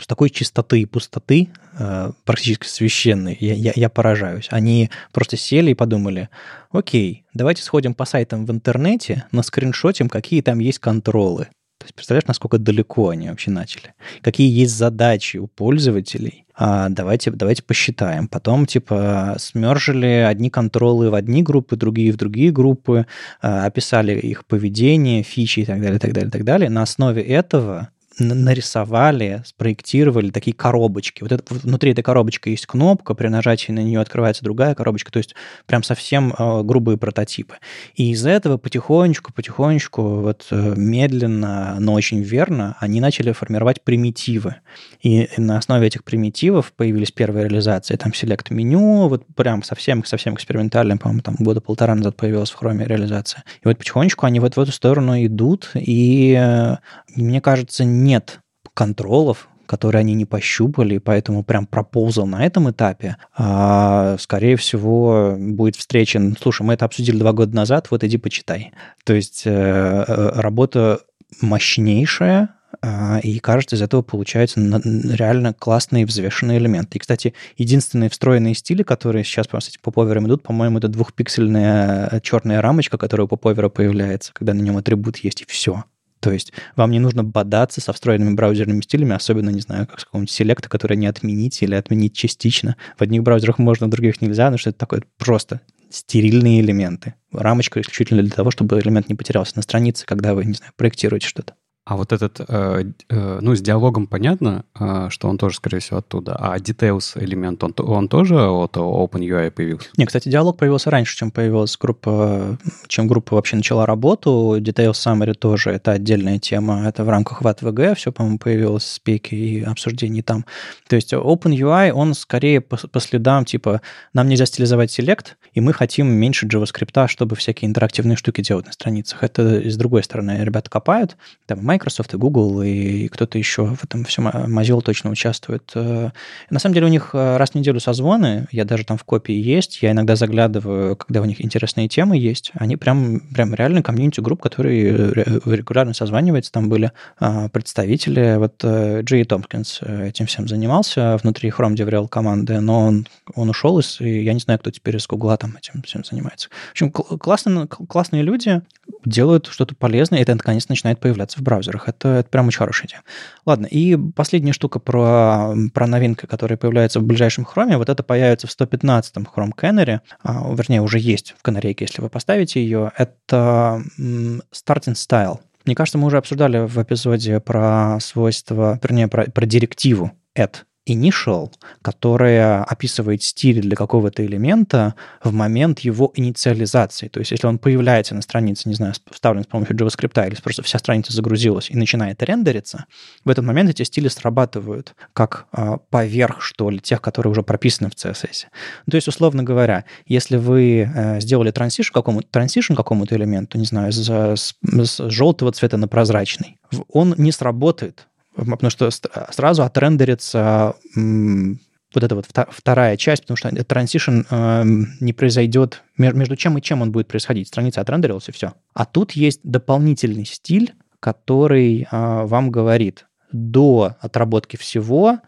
[0.00, 4.48] с такой чистоты и пустоты, э, практически священной, я, я, я поражаюсь.
[4.50, 6.28] Они просто сели и подумали,
[6.70, 11.48] окей, давайте сходим по сайтам в интернете, на скриншотим, какие там есть контролы.
[11.78, 13.94] То есть представляешь, насколько далеко они вообще начали?
[14.20, 16.46] Какие есть задачи у пользователей?
[16.54, 18.28] А, давайте, давайте посчитаем.
[18.28, 23.06] Потом, типа, смержили одни контролы в одни группы, другие в другие группы,
[23.40, 26.70] а, описали их поведение, фичи и так далее, так далее, так далее.
[26.70, 31.22] На основе этого нарисовали, спроектировали такие коробочки.
[31.22, 35.18] Вот это, внутри этой коробочки есть кнопка, при нажатии на нее открывается другая коробочка, то
[35.18, 35.34] есть
[35.66, 37.56] прям совсем э, грубые прототипы.
[37.94, 44.56] И из этого потихонечку, потихонечку, вот э, медленно, но очень верно, они начали формировать примитивы.
[45.02, 50.34] И на основе этих примитивов появились первые реализации, там select меню, вот прям совсем, совсем
[50.34, 53.44] экспериментальным, по-моему, там года полтора назад появилась в Chrome реализация.
[53.62, 56.76] И вот потихонечку они вот в эту сторону идут, и э,
[57.16, 58.40] мне кажется, нет
[58.74, 65.76] контролов, которые они не пощупали, поэтому прям проползал на этом этапе, а, скорее всего, будет
[65.76, 68.72] встречен, слушай, мы это обсудили два года назад, вот иди почитай.
[69.04, 71.00] То есть э, э, работа
[71.40, 76.98] мощнейшая, а, и кажется, из этого получаются реально классные взвешенные элементы.
[76.98, 82.20] И, кстати, единственные встроенные стили, которые сейчас по этим поповерам идут, по-моему, это двухпиксельная э,
[82.20, 85.84] черная рамочка, которая у поповера появляется, когда на нем атрибут есть, и все.
[86.22, 90.04] То есть вам не нужно бодаться со встроенными браузерными стилями, особенно, не знаю, как с
[90.04, 92.76] какого-нибудь селекта, который не отменить или отменить частично.
[92.96, 97.14] В одних браузерах можно, в других нельзя, но что это такое просто стерильные элементы.
[97.32, 101.26] Рамочка исключительно для того, чтобы элемент не потерялся на странице, когда вы, не знаю, проектируете
[101.26, 101.54] что-то.
[101.84, 105.98] А вот этот, э, э, ну, с диалогом понятно, э, что он тоже, скорее всего,
[105.98, 106.36] оттуда.
[106.38, 109.88] А details элемент, он, он тоже от OpenUI появился?
[109.96, 114.58] Не, кстати, диалог появился раньше, чем появилась группа, чем группа вообще начала работу.
[114.60, 116.86] Details Summary тоже это отдельная тема.
[116.86, 120.44] Это в рамках VAT-VG все, по-моему, появилось спеки и обсуждений там.
[120.88, 123.80] То есть OpenUI, он скорее по, по следам, типа,
[124.12, 128.72] нам нельзя стилизовать select, и мы хотим меньше JavaScript, чтобы всякие интерактивные штуки делать на
[128.72, 129.24] страницах.
[129.24, 131.16] Это с другой стороны ребята копают.
[131.46, 135.70] Там Microsoft и Google, и кто-то еще в этом всем Mozilla точно участвует.
[135.74, 136.10] Э,
[136.50, 139.34] на самом деле у них э, раз в неделю созвоны, я даже там в копии
[139.34, 144.18] есть, я иногда заглядываю, когда у них интересные темы есть, они прям, прям реально community
[144.18, 145.12] group, который
[145.46, 148.62] регулярно созванивается, там были а, представители, вот
[149.04, 154.00] Jhey Tompkins э, этим всем занимался внутри Chrome DevRel команды, но он, он ушел, из,
[154.00, 156.48] и я не знаю, кто теперь из Google там этим всем занимается.
[156.50, 158.60] В общем, классные, классные люди
[159.04, 161.88] делают что-то полезное, и это наконец начинает появляться в браузере браузерах.
[161.88, 163.02] Это, это прям очень хорошая идея.
[163.46, 168.46] Ладно, и последняя штука про, про новинки, которые появляются в ближайшем хроме, вот это появится
[168.46, 172.92] в 115-м Chrome Canary, а, вернее, уже есть в канарейке, если вы поставите ее.
[172.96, 175.38] Это Starting Style.
[175.64, 181.52] Мне кажется, мы уже обсуждали в эпизоде про свойства, вернее, про, про директиву add initial,
[181.80, 187.08] которая описывает стиль для какого-то элемента в момент его инициализации.
[187.08, 190.62] То есть, если он появляется на странице, не знаю, вставлен с помощью JavaScript, или просто
[190.62, 192.86] вся страница загрузилась и начинает рендериться,
[193.24, 197.90] в этот момент эти стили срабатывают как э, поверх, что ли, тех, которые уже прописаны
[197.90, 198.46] в CSS.
[198.90, 203.92] То есть, условно говоря, если вы э, сделали transition какому-то, transition какому-то элементу, не знаю,
[203.92, 208.90] с, с, с желтого цвета на прозрачный, он не сработает потому что
[209.30, 214.64] сразу отрендерится вот эта вот вторая часть, потому что transition э,
[215.00, 217.48] не произойдет между чем и чем он будет происходить.
[217.48, 218.54] Страница отрендерилась, и все.
[218.72, 225.18] А тут есть дополнительный стиль, который э, вам говорит, до отработки всего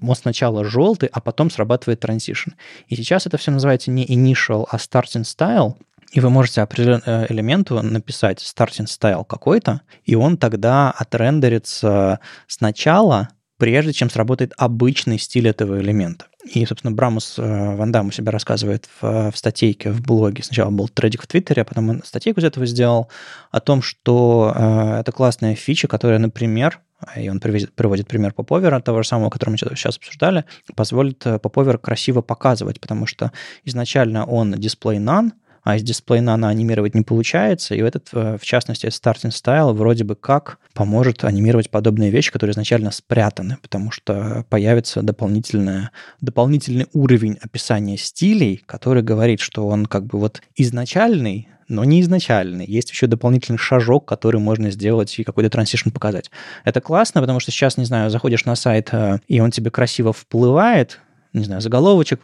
[0.00, 2.52] он сначала желтый, а потом срабатывает transition.
[2.88, 5.74] И сейчас это все называется не initial, а starting style,
[6.12, 13.28] и вы можете определенному э, элементу написать starting style какой-то, и он тогда отрендерится сначала,
[13.58, 16.26] прежде чем сработает обычный стиль этого элемента.
[16.44, 20.42] И, собственно, Брамус э, Ван Дам у себя рассказывает в, в статейке в блоге.
[20.42, 23.10] Сначала был трейдик в Твиттере, а потом он статейку из этого сделал
[23.50, 26.80] о том, что э, это классная фича, которая, например,
[27.16, 30.44] и он приводит, приводит пример поповера, того же самого, который мы сейчас обсуждали,
[30.74, 33.32] позволит поповер э, красиво показывать, потому что
[33.64, 35.32] изначально он display none,
[35.68, 40.02] а из дисплея нано анимировать не получается, и этот, э, в частности, Starting Style вроде
[40.02, 45.90] бы как поможет анимировать подобные вещи, которые изначально спрятаны, потому что появится дополнительная,
[46.22, 52.64] дополнительный уровень описания стилей, который говорит, что он как бы вот изначальный, но не изначальный.
[52.64, 56.30] Есть еще дополнительный шажок, который можно сделать и какой-то трансишн показать.
[56.64, 60.14] Это классно, потому что сейчас, не знаю, заходишь на сайт, э, и он тебе красиво
[60.14, 60.98] вплывает,
[61.32, 62.20] не знаю, заголовочек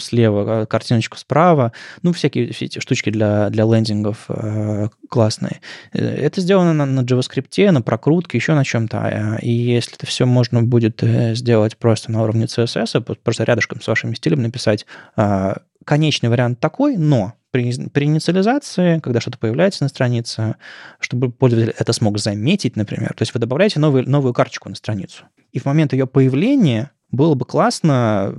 [0.00, 5.60] слева, картиночку справа, ну, всякие все эти штучки для, для лендингов э, классные.
[5.92, 8.96] Э, это сделано на, на JavaScript, на прокрутке, еще на чем-то.
[8.98, 13.80] Э, и если это все можно будет э, сделать просто на уровне CSS, просто рядышком
[13.80, 14.86] с вашим стилем написать
[15.84, 20.56] конечный вариант такой, но при, при инициализации, когда что-то появляется на странице,
[21.00, 25.24] чтобы пользователь это смог заметить, например, то есть вы добавляете новую, новую карточку на страницу.
[25.52, 28.34] И в момент ее появления было бы классно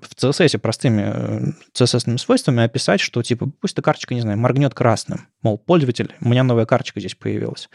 [0.00, 5.28] в CSS простыми CSS свойствами описать, что типа пусть эта карточка, не знаю, моргнет красным.
[5.42, 7.68] Мол, пользователь, у меня новая карточка здесь появилась.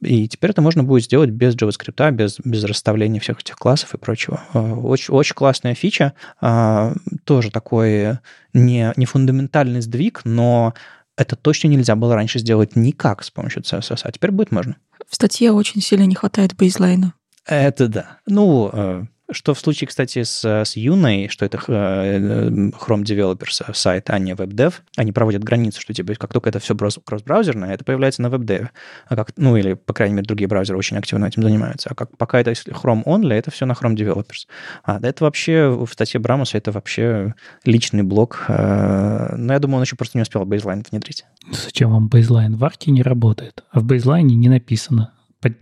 [0.00, 3.98] И теперь это можно будет сделать без JavaScript, без, без расставления всех этих классов и
[3.98, 4.42] прочего.
[4.52, 6.14] А, очень, очень классная фича.
[6.40, 8.18] А, тоже такой
[8.52, 10.74] не, не фундаментальный сдвиг, но
[11.16, 14.76] это точно нельзя было раньше сделать никак с помощью CSS, а теперь будет можно.
[15.08, 17.14] В статье очень сильно не хватает бейзлайна.
[17.44, 18.18] Это да.
[18.26, 24.10] Ну, э, что в случае, кстати, с, с Юной, что это э, Chrome Developers сайт,
[24.10, 28.22] а не WebDev, они проводят границу, что типа как только это все кросс-браузерное, это появляется
[28.22, 28.68] на WebDev.
[29.08, 31.90] А как, ну, или, по крайней мере, другие браузеры очень активно этим занимаются.
[31.90, 34.46] А как, пока это Chrome Only, это все на Chrome Developers.
[34.84, 38.44] А это вообще в статье Брамуса это вообще личный блок.
[38.48, 41.24] Э, но я думаю, он еще просто не успел бейзлайн внедрить.
[41.50, 42.56] Зачем вам baseline?
[42.56, 45.12] В арке не работает, а в бейзлайне не написано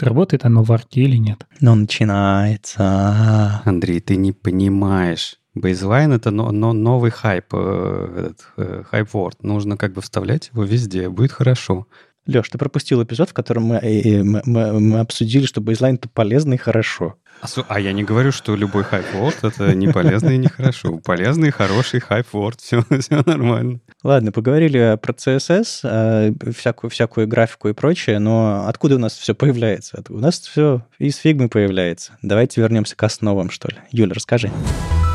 [0.01, 1.47] Работает оно в арке или нет?
[1.61, 3.63] Ну, начинается.
[3.65, 5.37] Андрей, ты не понимаешь.
[5.55, 9.43] Baseline — это но, но новый хайп, э, этот, э, hype word.
[9.43, 11.89] Нужно как бы вставлять его везде, будет хорошо.
[12.27, 16.09] Леш, ты пропустил эпизод, в котором мы, э, мы, мы, мы обсудили, что baseline— это
[16.09, 17.17] полезно и хорошо.
[17.41, 20.99] А, а я не говорю, что любой hype word— это не полезно и не хорошо.
[21.05, 23.81] Полезный, хороший hype word, все, все нормально.
[24.03, 29.35] Ладно, поговорили про CSS, а, всякую, всякую графику и прочее, но откуда у нас все
[29.35, 30.03] появляется?
[30.09, 32.13] У нас все из фигмы появляется.
[32.23, 33.77] Давайте вернемся к основам, что ли.
[33.91, 34.49] Юля, расскажи.
[34.49, 35.10] Расскажи.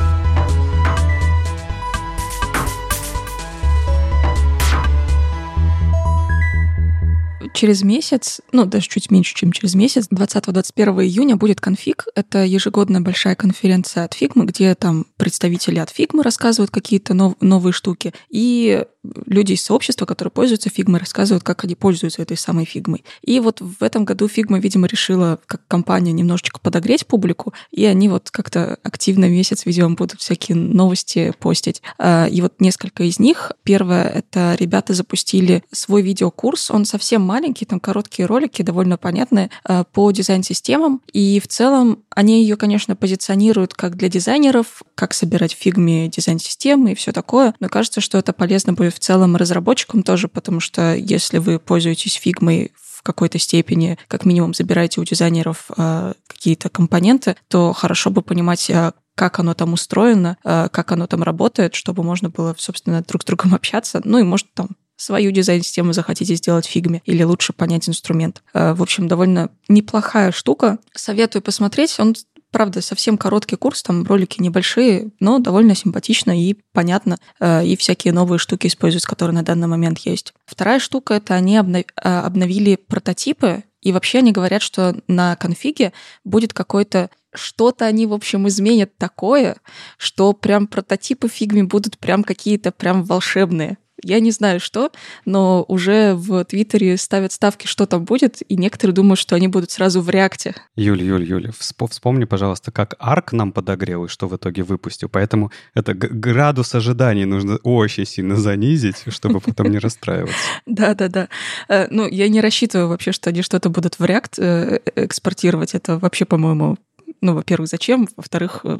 [7.56, 12.06] Через месяц, ну, даже чуть меньше, чем через месяц, 20-21 июня будет конфиг.
[12.16, 17.74] Это ежегодная большая конференция от Figma, где там представители от Figma рассказывают какие-то нов- новые
[17.74, 18.86] штуки, и
[19.26, 23.02] люди из сообщества, которые пользуются Figma, рассказывают, как они пользуются этой самой Figma.
[23.22, 28.10] И вот в этом году Figma, видимо, решила, как компания, немножечко подогреть публику, и они
[28.10, 31.82] вот как-то активно месяц, видимо, будут всякие новости постить.
[31.98, 33.52] А, и вот несколько из них.
[33.64, 39.84] Первое— это ребята запустили свой видеокурс, он совсем маленький, там короткие ролики, довольно понятные, э,
[39.92, 41.02] по дизайн-системам.
[41.14, 46.94] И в целом они ее, конечно, позиционируют как для дизайнеров, как собирать в фигме дизайн-системы
[46.94, 47.54] и все такое.
[47.60, 52.14] Но кажется, что это полезно будет в целом разработчикам тоже, потому что если вы пользуетесь
[52.14, 58.22] фигмой в какой-то степени, как минимум, забираете у дизайнеров э, какие-то компоненты, то хорошо бы
[58.22, 63.04] понимать, э, как оно там устроено, э, как оно там работает, чтобы можно было, собственно,
[63.04, 64.02] друг с другом общаться.
[64.04, 68.44] Ну и, может, там свою дизайн-систему захотите сделать в фигме или лучше понять инструмент.
[68.54, 70.80] Э, в общем, довольно неплохая штука.
[70.94, 72.00] Советую посмотреть.
[72.00, 72.16] Он
[72.56, 78.14] правда, совсем короткий курс, там ролики небольшие, но довольно симпатично и понятно, э, и всякие
[78.14, 80.34] новые штуки используются, которые на данный момент есть.
[80.46, 85.92] Вторая штука— это они э, обновили прототипы, и вообще они говорят, что на конфиге
[86.24, 89.58] будет какой-то что-то они, в общем, изменят такое,
[89.98, 93.78] что прям прототипы фигми будут прям какие-то прям волшебные.
[94.04, 94.92] Я не знаю, что,
[95.26, 99.72] но уже в Твиттере ставят ставки, что там будет, и некоторые думают, что они будут
[99.72, 100.56] сразу в реакте.
[100.76, 105.08] Юль, Юль, Юль, вспомни, пожалуйста, как Арк нам подогрел и что в итоге выпустил.
[105.10, 110.36] Поэтому это градус ожиданий нужно очень сильно занизить, чтобы потом не расстраиваться.
[110.66, 111.30] Да-да-да.
[111.70, 115.74] Э, ну, я не рассчитываю вообще, что они что-то будут в React э, экспортировать.
[115.74, 116.78] Это вообще, по-моему,
[117.22, 118.08] ну, во-первых, зачем?
[118.18, 118.80] Во-вторых, э,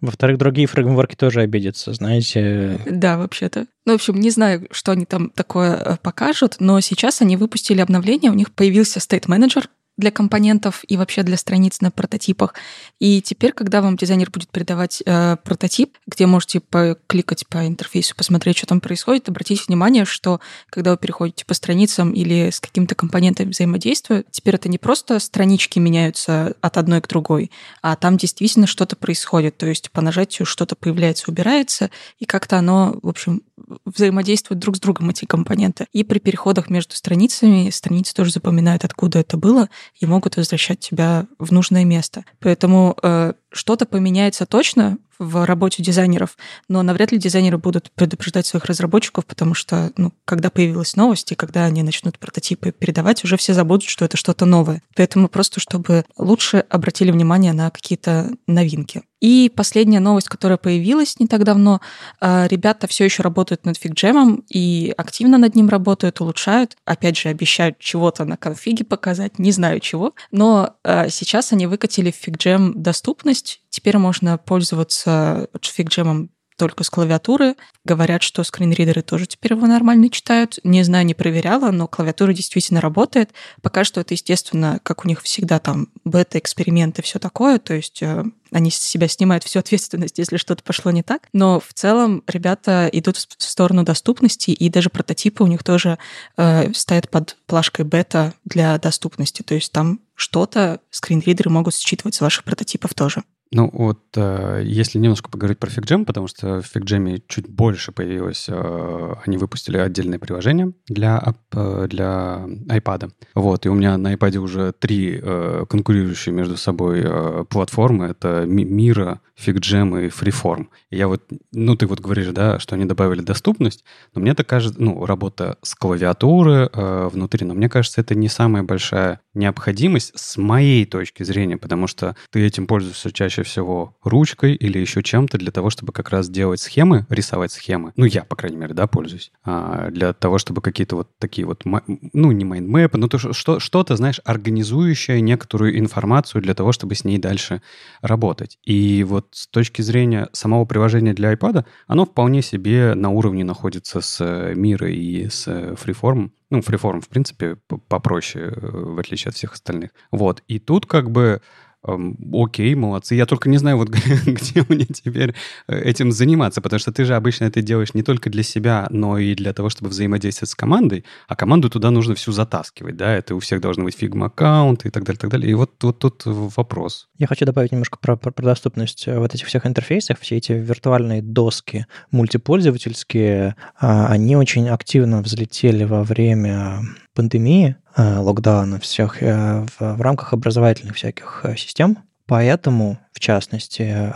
[0.00, 2.80] во-вторых, другие фреймворки тоже обидятся, знаете.
[2.88, 3.66] Да, вообще-то.
[3.84, 8.30] Ну, в общем, не знаю, что они там такое покажут, но сейчас они выпустили обновление,
[8.30, 9.66] у них появился State Manager,
[9.98, 12.54] для компонентов и вообще для страниц на прототипах.
[13.00, 16.62] И теперь, когда вам дизайнер будет передавать э, прототип, где можете
[17.06, 22.12] кликать по интерфейсу, посмотреть, что там происходит, обратите внимание, что когда вы переходите по страницам
[22.12, 27.50] или с каким-то компонентом взаимодействия, теперь это не просто странички меняются от одной к другой,
[27.82, 29.58] а там действительно что-то происходит.
[29.58, 33.42] То есть по нажатию что-то появляется, убирается, и как-то оно, в общем,
[33.84, 35.86] взаимодействуют друг с другом эти компоненты.
[35.92, 39.68] И при переходах между страницами страницы тоже запоминают, откуда это было,
[40.00, 42.24] и могут возвращать тебя в нужное место.
[42.40, 46.36] Поэтому э, что-то поменяется точно в работе дизайнеров,
[46.68, 51.34] но навряд ли дизайнеры будут предупреждать своих разработчиков, потому что, ну, когда появилась новость, и
[51.34, 54.82] когда они начнут прототипы передавать, уже все забудут, что это что-то новое.
[54.94, 59.02] Поэтому просто, чтобы лучше обратили внимание на какие-то новинки.
[59.20, 61.80] И последняя новость, которая появилась не так давно,
[62.20, 66.76] э, ребята все еще работают над фигджемом и активно над ним работают, улучшают.
[66.84, 70.14] Опять же, обещают чего-то на конфиге показать, не знаю чего.
[70.30, 73.37] Но э, сейчас они выкатили в фигджем доступность.
[73.70, 77.54] Теперь можно пользоваться фигджемом только с клавиатуры.
[77.84, 80.58] Говорят, что скринридеры тоже теперь его нормально читают.
[80.64, 83.30] Не знаю, не проверяла, но клавиатура действительно работает.
[83.62, 87.58] Пока что это, естественно, как у них всегда там бета-эксперименты, все такое.
[87.58, 91.28] То есть э, они с себя снимают всю ответственность, если что-то пошло не так.
[91.32, 95.98] Но в целом ребята идут в сторону доступности, и даже прототипы у них тоже
[96.36, 99.42] э, стоят под плашкой бета для доступности.
[99.42, 103.22] То есть там что-то скринридеры могут считывать с ваших прототипов тоже.
[103.50, 108.46] Ну вот, э, если немножко поговорить про FigJam, потому что в FigJam чуть больше появилось,
[108.48, 113.10] э, они выпустили отдельное приложение для, э, для iPad.
[113.34, 115.22] Вот, и у меня на iPad уже три
[115.68, 117.04] конкурирующие между собой
[117.46, 118.06] платформы.
[118.06, 120.66] Это Mira, FigJam и Freeform.
[120.90, 121.22] И я вот,
[121.52, 123.84] ну ты вот говоришь, да, что они добавили доступность,
[124.14, 128.62] но мне так кажется, ну, работа с клавиатуры внутри, но мне кажется, это не самая
[128.62, 134.78] большая необходимость с моей точки зрения, потому что ты этим пользуешься чаще всего ручкой или
[134.78, 137.92] еще чем-то для того, чтобы как раз делать схемы, рисовать схемы.
[137.96, 139.32] Ну, я, по крайней мере, да, пользуюсь.
[139.44, 143.96] А, для того, чтобы какие-то вот такие вот, ну, не майндмэпы, но то, что, что-то,
[143.96, 147.62] знаешь, организующее некоторую информацию для того, чтобы с ней дальше
[148.02, 148.58] работать.
[148.64, 154.00] И вот с точки зрения самого приложения для iPad, оно вполне себе на уровне находится
[154.00, 156.30] с э, Miro и с э, Freeform.
[156.50, 157.56] Ну, Freeform, в принципе,
[157.88, 159.90] попроще, э, в отличие от всех остальных.
[160.10, 160.42] Вот.
[160.48, 161.40] И тут как бы
[161.82, 163.14] окей, молодцы.
[163.14, 163.88] Я только не знаю, вот
[164.26, 165.34] где мне теперь
[165.68, 169.18] э, этим заниматься, потому что ты же обычно это делаешь не только для себя, но
[169.18, 173.34] и для того, чтобы взаимодействовать с командой, а команду туда нужно всю затаскивать, да, это
[173.34, 175.50] у всех должны быть Figma-аккаунт и так далее, так далее.
[175.50, 177.08] И вот, вот тут вопрос.
[177.16, 180.52] Я хочу добавить немножко про, про, про доступность э, вот этих всех интерфейсов, все эти
[180.52, 186.80] виртуальные доски мультипользовательские, а, они очень активно взлетели во время
[187.18, 191.98] пандемии, э, локдауна всех э, в, рамках образовательных всяких э, систем.
[192.26, 194.12] Поэтому, в частности,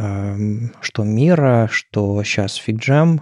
[0.83, 3.21] что Мира, что сейчас FigJam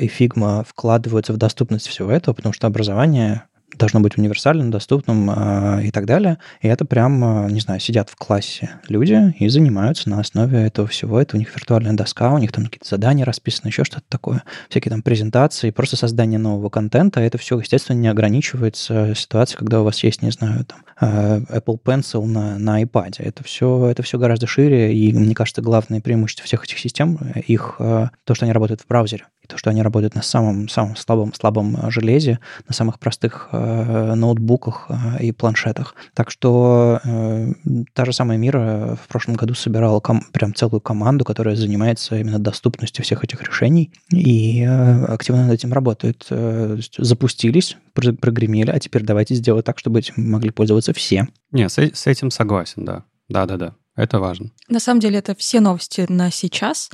[0.00, 3.42] и Figma вкладываются в доступность всего этого, потому что образование
[3.76, 6.38] должно быть универсальным, доступным э, и так далее.
[6.60, 10.88] И это прям, э, не знаю, сидят в классе люди и занимаются на основе этого
[10.88, 11.20] всего.
[11.20, 14.42] Это у них виртуальная доска, у них там какие-то задания расписаны, еще что-то такое.
[14.68, 17.20] Всякие там презентации, просто создание нового контента.
[17.20, 21.78] Это все, естественно, не ограничивается ситуацией, когда у вас есть, не знаю, там э, Apple
[21.84, 23.16] Pencil на, на iPad.
[23.18, 27.76] Это все, это все гораздо шире, и, мне кажется, главное преимущество всех этих систем, их,
[27.78, 31.32] то, что они работают в браузере и то, что они работают на самом, самом слабом,
[31.32, 35.94] слабом э, железе, на самых простых э, ноутбуках э, и планшетах.
[36.14, 37.52] Так что э,
[37.92, 42.38] та же самая Мира в прошлом году собирала ком- прям целую команду, которая занимается именно
[42.38, 46.26] доступностью всех этих решений и э, активно над этим работает.
[46.30, 51.28] Э, запустились, прогремели, а теперь давайте сделать так, чтобы этим могли пользоваться все.
[51.52, 53.04] Не, с, с этим согласен, да.
[53.28, 53.74] Да-да-да.
[53.96, 54.50] Это важно.
[54.68, 56.90] На самом деле это все новости на сейчас.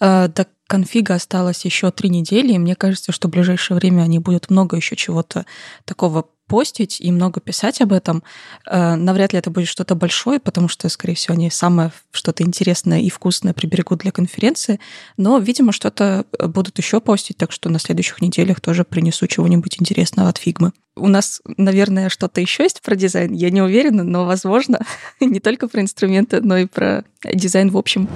[0.00, 4.18] Э, до конфига осталось еще три недели, и мне кажется, что в ближайшее время они
[4.18, 5.46] будут много еще чего-то
[5.84, 8.22] такого постить и много писать об этом.
[8.66, 13.00] Э, навряд ли это будет что-то большое, потому что, скорее всего, они самое что-то интересное
[13.00, 14.80] и вкусное приберегут для конференции.
[15.16, 19.80] Но, видимо, что-то э, будут еще постить, так что на следующих неделях тоже принесу чего-нибудь
[19.80, 20.72] интересного от Фигмы.
[20.96, 23.32] У нас, наверное, что-то еще есть про дизайн.
[23.32, 24.80] Я не уверена, но, возможно,
[25.20, 28.08] не только про инструменты, но и про дизайн в общем.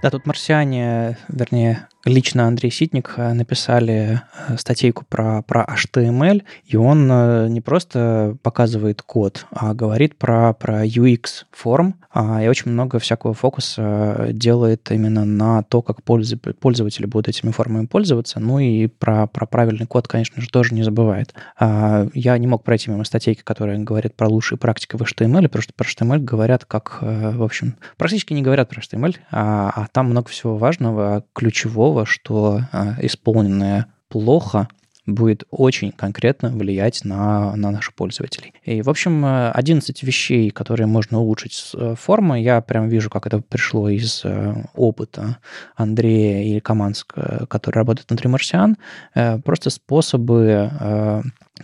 [0.00, 6.76] Да, тут марсиане, вернее, лично Андрей Ситник э, написали э, статейку про, про HTML, и
[6.76, 12.72] он э, не просто показывает код, а говорит про, про UX форм, а, и очень
[12.72, 18.86] много всякого фокуса делает именно на то, как пользователи будут этими формами пользоваться, ну и
[18.86, 21.34] про, про правильный код, конечно же, тоже не забывает.
[21.58, 25.62] А, я не мог пройти мимо статейки, которая говорит про лучшие практики в HTML, потому
[25.62, 30.06] что про HTML говорят как, в общем, практически не говорят про HTML, а, а там
[30.06, 34.68] много всего важного, ключевого, такого, что а, исполненное плохо
[35.06, 38.52] будет очень конкретно влиять на, на наших пользователей.
[38.62, 43.26] И, в общем, 11 вещей, которые можно улучшить с э, формы, я прям вижу, как
[43.26, 45.38] это пришло из э, опыта
[45.76, 47.04] Андрея и команд,
[47.48, 48.76] которые работают внутри марсиан,
[49.14, 50.70] э, просто способы,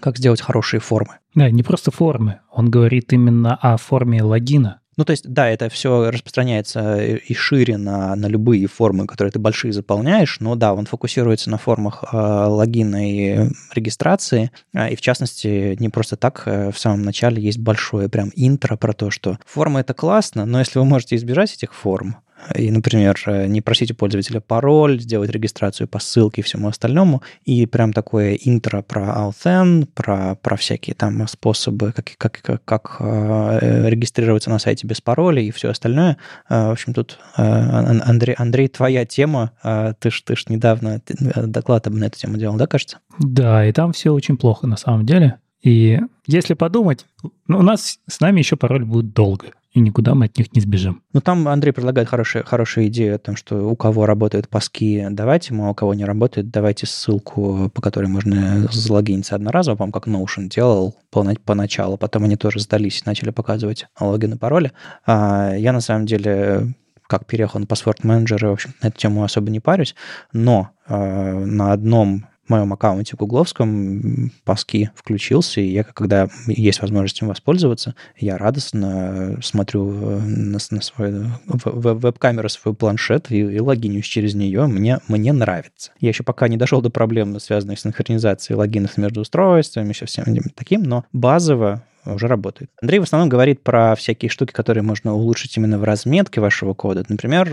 [0.01, 1.19] как сделать хорошие формы.
[1.35, 5.69] Да, не просто формы, он говорит именно о форме логина, ну, то есть, да, это
[5.69, 10.87] все распространяется и шире на, на любые формы, которые ты большие заполняешь, но да, он
[10.87, 16.71] фокусируется на формах э, логина и регистрации, э, и в частности, не просто так, э,
[16.71, 20.79] в самом начале есть большое прям интро про то, что форма это классно, но если
[20.79, 22.17] вы можете избежать этих форм,
[22.55, 23.19] И, например,
[23.49, 28.35] не просить у пользователя пароль, сделать регистрацию по ссылке и всему остальному, и прям такое
[28.35, 34.87] интро про Authn, про, про всякие там способы, как, как, как, как регистрироваться на сайте
[34.87, 36.19] без пароля и все остальное.
[36.49, 39.53] В общем, тут, Андрей, Андрей твоя тема,
[40.01, 42.99] ты ж, ты ж недавно доклад об на эту тему делал, да, кажется?
[43.19, 45.39] Да, и там все очень плохо на самом деле.
[45.63, 47.07] И если подумать,
[47.47, 50.61] ну, у нас с нами еще пароль будет долго, и никуда мы от них не
[50.61, 51.03] сбежим.
[51.13, 55.53] Ну, там Андрей предлагает хорошие, хорошие идеи о том, что у кого работают паски, давайте
[55.53, 60.07] ему, а у кого не работает, давайте ссылку, по которой можно залогиниться одноразово, по-моему, как
[60.07, 64.73] Notion делал поначалу, потом они тоже сдались и начали показывать логин и пароли.
[65.07, 66.73] А я, на самом деле,
[67.09, 69.97] как переехал на Manager, и, в общем, на эту тему особо не парюсь,
[70.33, 77.29] но э, на одном моем аккаунте гугловском паски включился, и я, когда есть возможность им
[77.29, 84.35] воспользоваться, я радостно смотрю э, на, на свой веб-камеру, свой планшет и, и логинюсь через
[84.35, 84.67] нее.
[84.67, 85.93] Мне, мне нравится.
[86.01, 90.25] Я еще пока не дошел до проблем, связанных с синхронизацией логинов между устройствами, еще всем
[90.55, 92.71] таким, но базово уже работает.
[92.81, 97.05] Андрей в основном говорит про всякие штуки, которые можно улучшить именно в разметке вашего кода.
[97.09, 97.49] Например,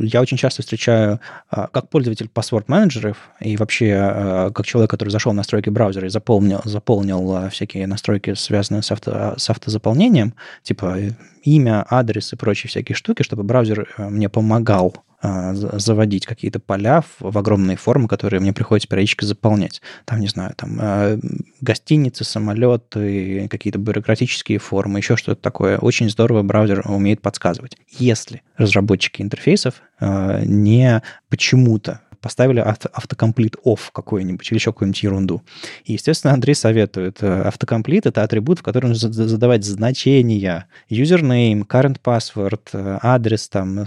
[0.00, 5.32] я очень часто встречаю, а, как пользователь password-менеджеров и вообще а, как человек, который зашел
[5.32, 10.96] в настройки браузера и заполнил, заполнил всякие настройки, связанные с, авто, с автозаполнением, типа
[11.42, 17.76] имя, адрес и прочие всякие штуки, чтобы браузер мне помогал заводить какие-то поля в огромные
[17.76, 19.82] формы, которые мне приходится периодически заполнять.
[20.04, 21.18] Там, не знаю, там а,
[21.60, 25.78] гостиницы, самолеты, какие-то бюрократические формы, еще что-то такое.
[25.78, 27.76] Очень здорово браузер умеет подсказывать.
[27.90, 35.42] Если разработчики интерфейсов а, не почему-то поставили авто, автокомплит off какой-нибудь или еще какую-нибудь ерунду.
[35.84, 37.18] И, естественно, Андрей советует.
[37.22, 40.66] Э, автокомплит— это атрибут, в котором задавать значения.
[40.90, 43.86] Username, current password, э, адрес, там,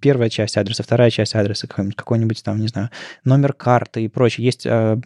[0.00, 2.90] первая часть адреса, вторая часть адреса, какой-нибудь, какой-нибудь там, не знаю,
[3.24, 4.46] номер карты и прочее.
[4.46, 4.98] Есть э,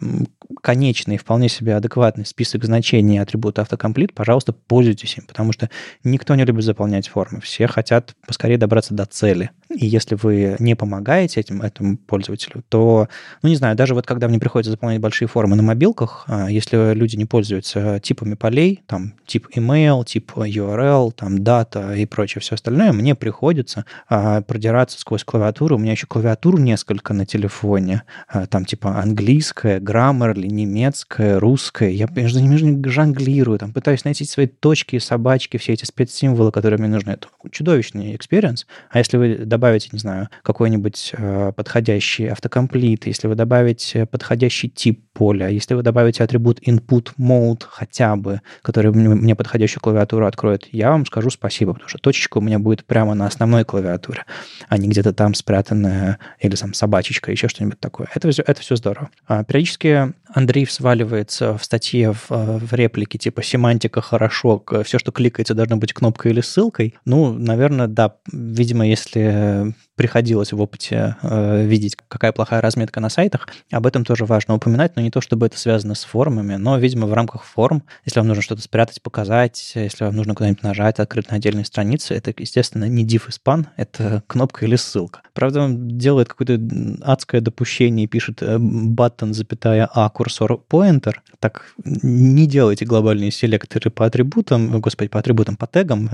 [0.62, 4.14] конечный, вполне себе адекватный список значений атрибута autocomplete.
[4.14, 5.70] Пожалуйста, пользуйтесь им, потому что
[6.04, 7.40] никто не любит заполнять формы.
[7.40, 9.50] Все хотят поскорее добраться до цели.
[9.74, 13.08] И если вы не помогаете этим, этому пользователю, то,
[13.42, 16.92] ну, не знаю, даже вот когда мне приходится заполнять большие формы на мобилках, а, если
[16.92, 22.54] люди не пользуются типами полей, там, тип email, тип URL, там, дата и прочее все
[22.54, 25.76] остальное, мне приходится а, продираться сквозь клавиатуру.
[25.76, 31.90] У меня еще клавиатур несколько на телефоне, а, там, типа, английская, Grammarly, немецкая, русская.
[31.90, 36.88] Я между ними жонглирую, там, пытаюсь найти свои точки, собачки, все эти спецсимволы, которые мне
[36.88, 37.12] нужны.
[37.12, 38.66] Это чудовищный experience.
[38.90, 45.04] А если вы добавите, не знаю, какой-нибудь э, подходящий автокомплит, если вы добавите подходящий тип
[45.12, 50.90] поля, если вы добавите атрибут input mode хотя бы, который мне подходящую клавиатуру откроет, я
[50.90, 54.24] вам скажу спасибо, потому что точечка у меня будет прямо на основной клавиатуре,
[54.68, 58.08] а не где-то там спрятанная или там собачечка, еще что-нибудь такое.
[58.14, 59.10] Это все, это все здорово.
[59.26, 65.54] А, периодически Андрей сваливается в статье в, в реплике типа «семантика хорошо, все, что кликается,
[65.54, 66.94] должно быть кнопкой или ссылкой».
[67.04, 69.49] Ну, наверное, да, видимо, если
[69.96, 73.48] приходилось в опыте э, видеть, какая плохая разметка на сайтах.
[73.70, 77.06] Об этом тоже важно упоминать, но не то, чтобы это связано с формами, но, видимо,
[77.06, 81.30] в рамках форм, если вам нужно что-то спрятать, показать, если вам нужно куда-нибудь нажать, открыть
[81.30, 85.20] на отдельной странице, это, естественно, не div и span, это кнопка или ссылка.
[85.34, 86.58] Правда, он делает какое-то
[87.02, 91.14] адское допущение и пишет button, запятая a, курсор pointer.
[91.40, 96.10] Так не делайте глобальные селекторы по атрибутам, господи, по атрибутам, по тегам.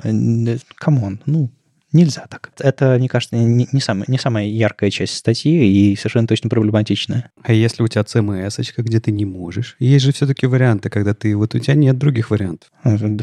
[0.76, 1.50] Come on, ну,
[1.96, 2.50] Нельзя так.
[2.58, 7.30] Это, мне кажется, не, не, самая, не самая яркая часть статьи и совершенно точно проблематичная.
[7.42, 9.76] А если у тебя CMS, где ты не можешь?
[9.78, 11.34] Есть же все-таки варианты, когда ты...
[11.34, 12.68] Вот у тебя нет других вариантов.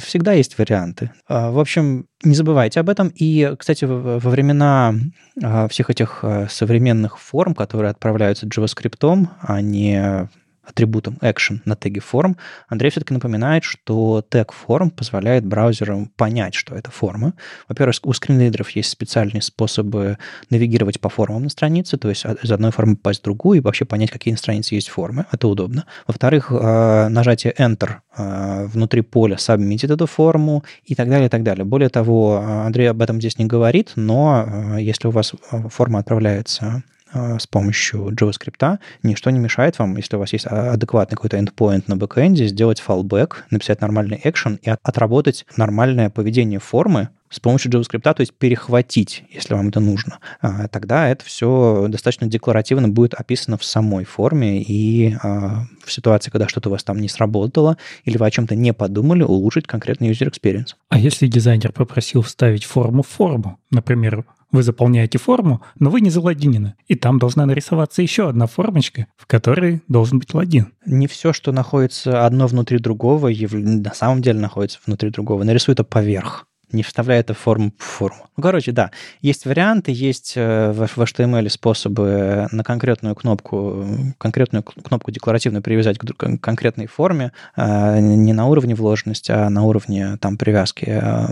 [0.03, 1.11] Всегда есть варианты.
[1.27, 3.09] А, в общем, не забывайте об этом.
[3.13, 4.95] И, кстати, во времена
[5.43, 10.27] а, всех этих а, современных форм, которые отправляются JavaScript, а не
[10.63, 12.37] атрибутом action на теге form,
[12.67, 17.33] Андрей все-таки напоминает, что тег form позволяет браузерам понять, что это форма.
[17.67, 20.17] Во-первых, у скринридеров есть специальные способы
[20.49, 23.85] навигировать по формам на странице, то есть из одной формы попасть в другую и вообще
[23.85, 25.25] понять, какие на странице есть формы.
[25.31, 25.85] Это удобно.
[26.07, 31.43] Во-вторых, э, нажатие Enter э, внутри поля сабмитит эту форму и так далее, и так
[31.43, 31.65] далее.
[31.65, 35.33] Более того, Андрей об этом здесь не говорит, но если у вас
[35.69, 36.81] форма отправляется а,
[37.13, 41.95] с помощью JavaScript, ничто не мешает вам, если у вас есть адекватный какой-то endpoint на
[41.95, 48.21] бэкэнде, сделать fallback, написать нормальный экшен и отработать нормальное поведение формы с помощью JavaScript, то
[48.21, 50.19] есть перехватить, если вам это нужно.
[50.41, 56.29] А, тогда это все достаточно декларативно будет описано в самой форме, и а, в ситуации,
[56.29, 60.11] когда что-то у вас там не сработало, или вы о чем-то не подумали, улучшить конкретный
[60.11, 60.75] user experience.
[60.89, 66.11] А если дизайнер попросил вставить форму в форму, например, Вы заполняете форму, но вы не
[66.11, 66.75] залогинены.
[66.87, 70.71] И там должна нарисоваться еще одна формочка, в которой должен быть логин.
[70.85, 75.43] Не все, что находится одно внутри другого, на самом деле находится внутри другого.
[75.43, 78.25] Нарисуй это поверх не вставляя это в форму в форму.
[78.35, 78.91] Ну, короче, да,
[79.21, 83.85] есть варианты, есть э, в, HTML способы на конкретную кнопку,
[84.17, 90.17] конкретную кнопку декларативно привязать к конкретной форме, э, не на уровне вложенности, а на уровне
[90.17, 91.27] там привязки э,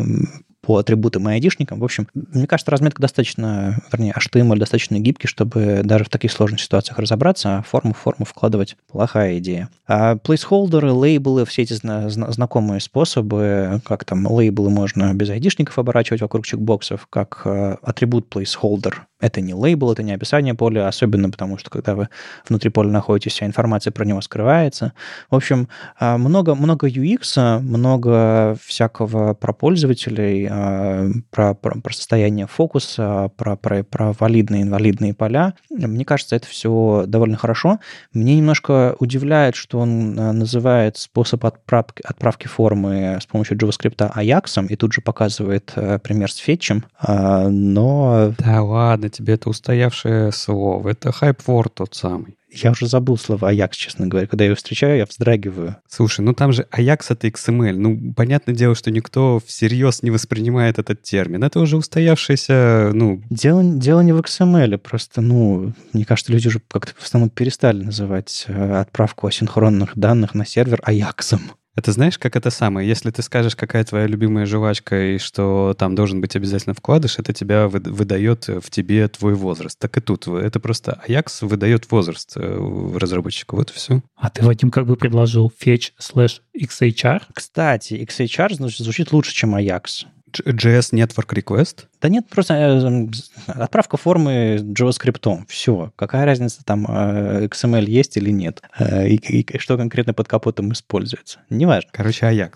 [0.71, 1.81] по атрибутам и айдишникам.
[1.81, 6.61] В общем, мне кажется, разметка достаточно, вернее, HTML достаточно гибкий, чтобы даже в таких сложных
[6.61, 9.67] ситуациях разобраться, а форму в форму вкладывать плохая идея.
[9.85, 16.45] А плейсхолдеры, лейблы, все эти знакомые способы, как там лейблы можно без айдишников оборачивать вокруг
[16.45, 21.69] чекбоксов, как э, атрибут placeholder это не лейбл, это не описание поля, особенно потому, что
[21.69, 22.09] когда вы
[22.49, 24.93] внутри поля находитесь, вся информация про него скрывается.
[25.29, 25.69] В общем,
[25.99, 33.55] а, много, много UX, много всякого про пользователей, а, про, про, про состояние фокуса, про,
[33.55, 35.53] про, про валидные инвалидные поля.
[35.69, 37.79] Мне кажется, это все довольно хорошо.
[38.13, 44.65] Мне немножко удивляет, что он а, называет способ отправки, отправки формы с помощью JavaScript Ajax,
[44.67, 48.33] и тут же показывает пример с фетчем, но...
[48.39, 50.89] Да ладно, тебе это устоявшее слово.
[50.89, 52.35] Это хайп-ворд тот самый.
[52.53, 54.27] Я уже забыл слово Аякс, честно говоря.
[54.27, 55.77] Когда я его встречаю, я вздрагиваю.
[55.87, 57.73] Слушай, ну там же Аякс— это XML.
[57.73, 61.43] Ну, понятное дело, что никто всерьез не воспринимает этот термин.
[61.43, 63.21] Это уже устоявшееся, ну...
[63.29, 67.83] Дело, дело не в XML, просто, ну, мне кажется, люди уже как-то в основном перестали
[67.83, 71.51] называть э, отправку асинхронных данных на сервер Аяксом.
[71.75, 72.87] Это знаешь, как это самое?
[72.87, 77.31] Если ты скажешь, какая твоя любимая жвачка и что там должен быть обязательно вкладыш, это
[77.31, 79.79] тебя выдает в тебе твой возраст.
[79.79, 80.27] Так и тут.
[80.27, 83.55] Это просто Ajax выдает возраст э, разработчику.
[83.55, 84.01] Вот и все.
[84.15, 87.21] А ты, Вадим, как бы предложил fetch slash XHR?
[87.33, 90.05] Кстати, XHR звучит лучше, чем Ajax.
[90.39, 91.85] JS Network Request?
[92.01, 93.07] Да нет, просто э,
[93.47, 95.45] отправка формы JavaScript.
[95.47, 95.91] Все.
[95.95, 98.61] Какая разница, там э, XML есть или нет?
[98.77, 101.39] Э, и, и что конкретно под капотом используется.
[101.49, 101.89] Неважно.
[101.93, 102.51] Короче, Ajax.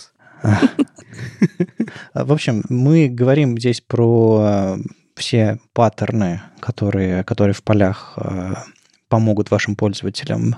[2.13, 4.77] В общем, мы говорим здесь про
[5.15, 8.17] все паттерны, которые, которые в полях
[9.07, 10.55] помогут вашим пользователям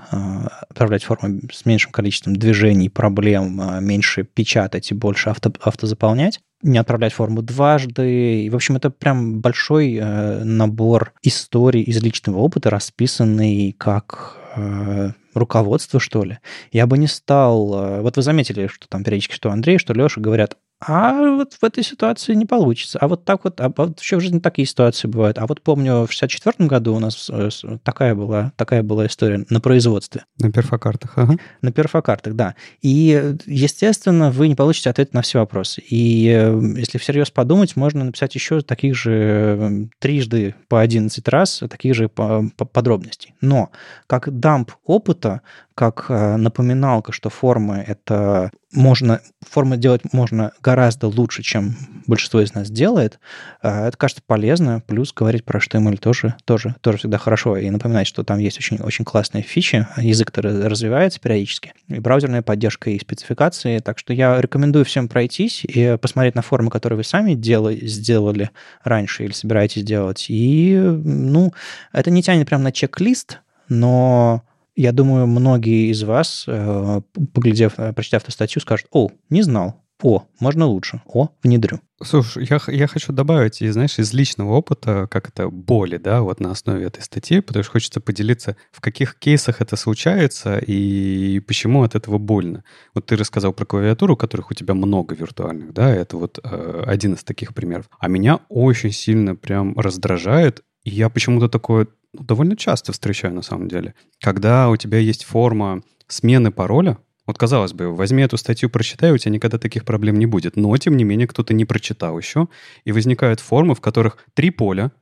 [0.68, 7.12] отправлять формы с меньшим количеством движений, проблем, меньше печатать и больше авто, автозаполнять не отправлять
[7.12, 8.44] форму дважды.
[8.44, 15.12] И, в общем, это прям большой э, набор историй из личного опыта, расписанный как э,
[15.34, 16.38] руководство, что ли.
[16.72, 17.74] Я бы не стал...
[17.74, 21.64] Э, вот вы заметили, что там периодически что Андрей, что Леша говорят, а вот в
[21.64, 22.98] этой ситуации не получится.
[23.00, 25.38] А вот так вот, а вообще в жизни такие ситуации бывают.
[25.38, 27.48] А вот помню, в 64 году у нас э,
[27.82, 30.24] такая была, такая была история на производстве.
[30.38, 31.36] На перфокартах, ага.
[31.62, 32.54] На перфокартах, да.
[32.80, 35.80] И, естественно, вы не получите ответ на все вопросы.
[35.80, 39.12] И э, если всерьез подумать, можно написать еще таких же
[39.60, 43.34] э, трижды по 11 раз, таких же подробностей.
[43.40, 43.70] Но
[44.06, 45.42] как дамп опыта,
[45.74, 52.70] как напоминалка, что формы— это можно, формы делать можно гораздо лучше, чем большинство из нас
[52.70, 53.18] делает.
[53.62, 54.82] А, это кажется полезно.
[54.86, 57.56] Плюс говорить про HTML тоже, тоже, тоже всегда хорошо.
[57.56, 59.86] И напоминать, что там есть очень, очень классные фичи.
[59.96, 61.72] Язык-то развивается периодически.
[61.88, 63.78] И браузерная поддержка, и спецификации.
[63.78, 68.50] Так что я рекомендую всем пройтись и посмотреть на формы, которые вы сами делали, сделали
[68.84, 70.26] раньше или собираетесь делать.
[70.28, 71.54] И, ну,
[71.92, 74.42] это не тянет прям на чек-лист, но
[74.78, 77.00] я думаю, многие из вас, э,
[77.34, 81.80] поглядев, э, прочитав эту статью, скажут, о, не знал, о, можно лучше, о, внедрю.
[82.00, 86.52] Слушай, я, я хочу добавить, знаешь, из личного опыта, как это боли, да, вот на
[86.52, 91.96] основе этой статьи, потому что хочется поделиться, в каких кейсах это случается и почему от
[91.96, 92.62] этого больно.
[92.94, 97.14] Вот ты рассказал про клавиатуру, которых у тебя много виртуальных, да, это вот э, один
[97.14, 97.86] из таких примеров.
[97.98, 103.68] А меня очень сильно прям раздражает, и я почему-то такое довольно часто встречаю на самом
[103.68, 103.94] деле.
[104.20, 109.18] Когда у тебя есть форма смены пароля, вот, казалось бы, возьми эту статью, прочитай, у
[109.18, 110.56] тебя никогда таких проблем не будет.
[110.56, 112.48] Но, тем не менее, кто-то не прочитал еще,
[112.84, 114.92] и возникают формы, в которых три поля,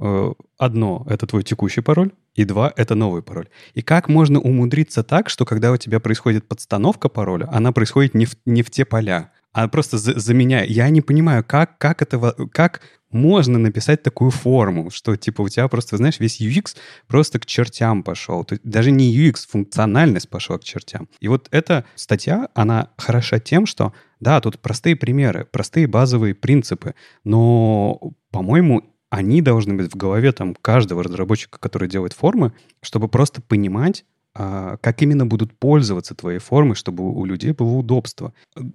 [0.00, 3.48] э, одно— это твой текущий пароль, и два— это новый пароль.
[3.74, 8.26] И как можно умудриться так, что когда у тебя происходит подстановка пароля, она происходит не
[8.26, 10.66] в, не в те поля, а просто за, заменяя.
[10.66, 12.18] Я не понимаю, как, как, это,
[12.50, 12.80] как
[13.10, 16.76] можно написать такую форму, что типа у тебя просто, знаешь, весь UX
[17.06, 18.44] просто к чертям пошел.
[18.44, 21.08] То есть даже не UX, функциональность пошла к чертям.
[21.20, 26.94] И вот эта статья, она хороша тем, что да, тут простые примеры, простые базовые принципы,
[27.24, 28.00] но,
[28.30, 32.52] по-моему, они должны быть в голове там каждого разработчика, который делает формы,
[32.82, 34.04] чтобы просто понимать,
[34.36, 38.32] как именно будут пользоваться твоей формой, чтобы у людей было удобство.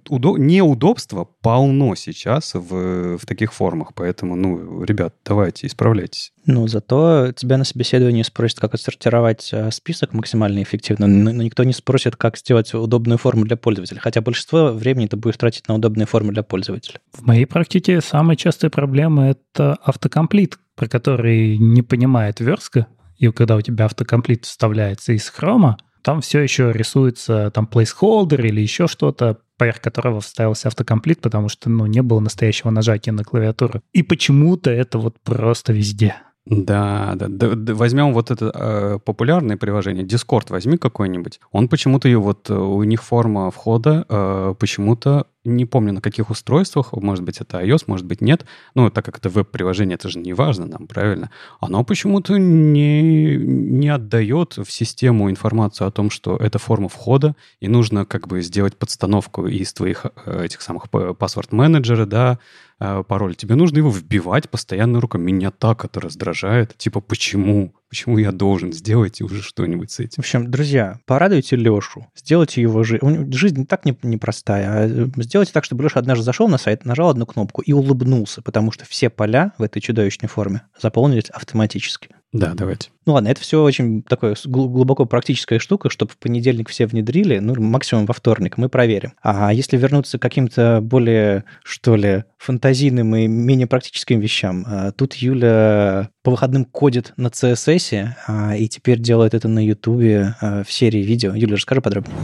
[0.08, 0.36] Удо...
[0.36, 6.32] Неудобства полно сейчас в, в таких формах, поэтому, ну, ребят, давайте, исправляйтесь.
[6.46, 11.72] Ну, зато тебя на собеседовании спросят, как отсортировать э, список максимально эффективно, но никто не
[11.72, 16.06] спросит, как сделать удобную форму для пользователя, хотя большинство времени ты будешь тратить на удобные
[16.06, 17.00] формы для пользователя.
[17.12, 22.86] В моей практике самая частая проблема— это автокомплит, про который не понимает верстка,
[23.22, 28.60] и когда у тебя автокомплит вставляется из хрома, там все еще рисуется там placeholder или
[28.60, 33.80] еще что-то, поверх которого вставился автокомплит, потому что, ну, не было настоящего нажатия на клавиатуру.
[33.92, 36.16] И почему-то это вот просто везде.
[36.44, 37.74] Да, да, да, да.
[37.74, 41.38] Возьмем вот это э, популярное приложение, Discord возьми какой-нибудь.
[41.52, 46.92] Он почему-то, вот э, у них форма входа э, почему-то не помню на каких устройствах,
[46.92, 48.44] может быть, это iOS, может быть, нет.
[48.74, 51.30] Ну, так как это веб-приложение, это же не важно нам, правильно?
[51.60, 57.68] Оно почему-то не, не отдает в систему информацию о том, что это форма входа, и
[57.68, 62.38] нужно как бы сделать подстановку из твоих э, этих самых паспорт-менеджера, да,
[62.82, 63.34] э, пароль.
[63.34, 65.30] Тебе нужно его вбивать постоянно руками.
[65.32, 66.76] Меня так это раздражает.
[66.76, 67.74] Типа, почему?
[67.88, 68.72] Почему я должен?
[68.72, 70.16] Сделайте уже что-нибудь с этим.
[70.16, 73.32] В общем, друзья, порадуйте Лешу, сделайте его жизнь.
[73.32, 74.70] Жизнь так непростая.
[74.70, 78.42] А э, сделайте так, чтобы Леша однажды зашел на сайт, нажал одну кнопку и улыбнулся,
[78.42, 82.10] потому что все поля в этой чудовищной форме заполнились автоматически.
[82.32, 82.88] Да, давайте.
[83.04, 87.54] Ну ладно, это все очень такое глубоко практическая штука, чтобы в понедельник все внедрили, ну,
[87.60, 89.12] максимум во вторник, мы проверим.
[89.22, 95.14] А если вернуться к каким-то более, что ли, фантазийным и менее практическим вещам, а, тут
[95.14, 100.72] Юля по выходным кодит на CSS, а, и теперь делает это на YouTube а, в
[100.72, 101.34] серии видео.
[101.34, 102.16] Юля, расскажи подробнее.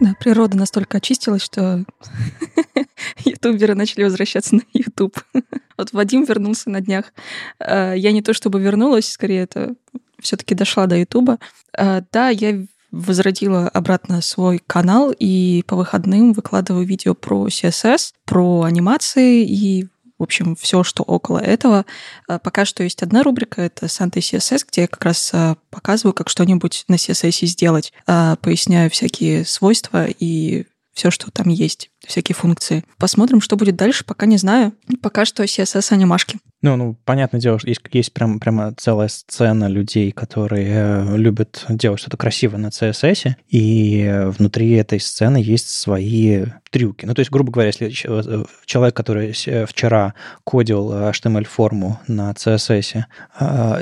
[0.00, 1.84] Да, природа настолько очистилась, что
[3.24, 5.18] ютуберы начали возвращаться на ютуб.
[5.76, 7.12] Вот Вадим вернулся на днях.
[7.58, 9.74] А, я не то чтобы вернулась, скорее это
[10.20, 11.38] все-таки дошла до ютуба.
[11.76, 18.62] А, да, я возродила обратно свой канал и по выходным выкладываю видео про CSS, про
[18.62, 19.88] анимации и
[20.18, 21.86] в общем, все, что около этого.
[22.26, 26.12] А, пока что есть одна рубрика, это Santa CSS, где я как раз а, показываю,
[26.12, 27.92] как что-нибудь на CSS сделать.
[28.06, 32.84] А, поясняю всякие свойства и все, что там есть, всякие функции.
[32.98, 34.72] Посмотрим, что будет дальше, пока не знаю.
[35.02, 36.38] Пока что CSS анимашки.
[36.60, 41.64] Ну, ну, понятное дело, что есть, есть прям, прямо целая сцена людей, которые э, любят
[41.68, 47.06] делать что-то красивое на CSS, и внутри этой сцены есть свои трюки.
[47.06, 53.04] Ну, то есть, грубо говоря, если э, человек, который вчера кодил HTML-форму на CSS,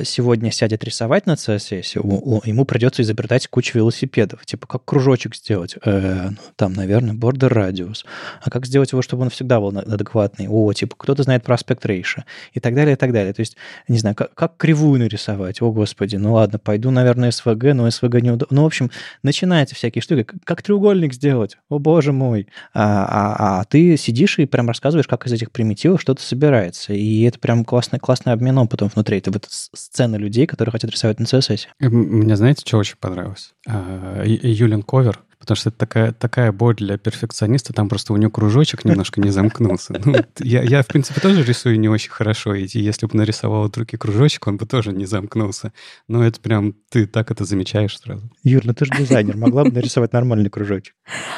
[0.05, 1.99] сегодня сядет рисовать на CSS,
[2.47, 4.45] ему придется изобретать кучу велосипедов.
[4.45, 5.77] Типа, как кружочек сделать?
[5.85, 8.05] Э, ну, там, наверное, border radius.
[8.43, 10.47] А как сделать его, чтобы он всегда был адекватный?
[10.49, 12.23] О, типа, кто-то знает про aspect ratio.
[12.53, 13.33] И так далее, и так далее.
[13.33, 13.57] То есть,
[13.89, 15.63] не знаю, как, как кривую нарисовать?
[15.63, 18.57] О, господи, ну ладно, пойду, наверное, SVG, но SVG неудобно.
[18.57, 18.91] Ну, в общем,
[19.23, 20.27] начинаются всякие штуки.
[20.45, 21.57] Как треугольник сделать?
[21.69, 22.49] О, боже мой.
[22.75, 26.93] А, а, а ты сидишь и прям рассказываешь, как из этих примитивов что-то собирается.
[26.93, 29.19] И это прям классный, классный обмен опытом внутри.
[29.19, 31.67] Это вот сцена людей, которые хотят рисовать на CSS.
[31.81, 33.55] Мне знаете, что очень понравилось?
[33.69, 38.31] А, Юлин ковер Потому что это такая, такая боль для перфекциониста, там просто у него
[38.31, 40.01] кружочек немножко не замкнулся.
[40.05, 43.77] Ну, я, я, в принципе, тоже рисую не очень хорошо, и если бы нарисовал от
[43.77, 45.73] руки кружочек, он бы тоже не замкнулся.
[46.09, 48.31] Но это прям, ты так это замечаешь сразу.
[48.43, 50.95] Юр, ну ты же дизайнер, могла бы нарисовать нормальный кружочек.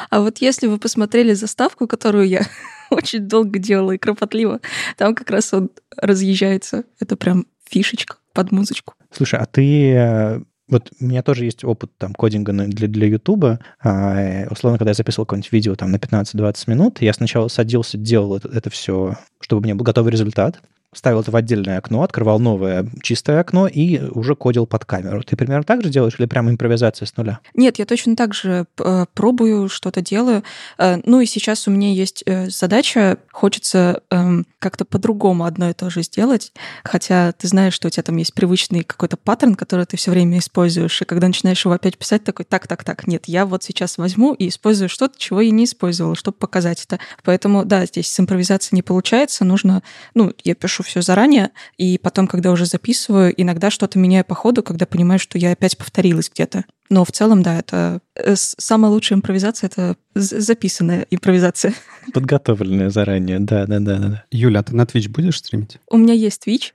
[0.09, 2.45] А вот если вы посмотрели заставку, которую я
[2.89, 4.59] очень долго делала и кропотливо,
[4.97, 6.83] там как раз он разъезжается.
[6.99, 8.93] Это прям фишечка под музычку.
[9.11, 13.59] Слушай, а ты э, вот у меня тоже есть опыт там кодинга для, для YouTube.
[13.83, 18.37] А, условно, когда я записывал какое-нибудь видео там на 15-20 минут, я сначала садился, делал
[18.37, 20.61] это, это все, чтобы у меня был готовый результат
[20.93, 25.21] ставил это в отдельное окно, открывал новое чистое окно и уже кодил под камеру.
[25.23, 27.39] Ты примерно так же делаешь или прямо импровизация с нуля?
[27.53, 30.43] Нет, я точно так же э, пробую, что-то делаю.
[30.77, 35.73] Э, ну и сейчас у меня есть э, задача, хочется эм, как-то по-другому одно и
[35.73, 36.51] то же сделать,
[36.83, 40.39] хотя ты знаешь, что у тебя там есть привычный какой-то паттерн, который ты все время
[40.39, 43.97] используешь, и когда начинаешь его опять писать, такой, так, так, так, нет, я вот сейчас
[43.97, 46.99] возьму и использую что-то, чего я не использовала, чтобы показать это.
[47.23, 49.83] Поэтому, да, здесь с импровизацией не получается, нужно,
[50.15, 54.35] ну, я пишу пишу все заранее, и потом, когда уже записываю, иногда что-то меняю по
[54.35, 56.65] ходу, когда понимаю, что я опять повторилась где-то.
[56.89, 61.73] Но в целом, да, это э, самая лучшая импровизация— это записанная импровизация.
[62.13, 64.23] Подготовленная заранее, да, да, да, да.
[64.31, 65.77] Юля, а ты на Twitch будешь стримить?
[65.89, 66.71] У меня есть Twitch.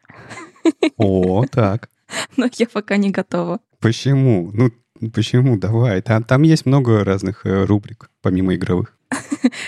[0.96, 1.88] О, так.
[2.36, 3.60] Но я пока не готова.
[3.80, 4.50] Почему?
[4.52, 4.70] Ну,
[5.10, 5.58] почему?
[5.58, 6.00] Давай.
[6.02, 8.96] Там, там есть много разных э, рубрик, помимо игровых.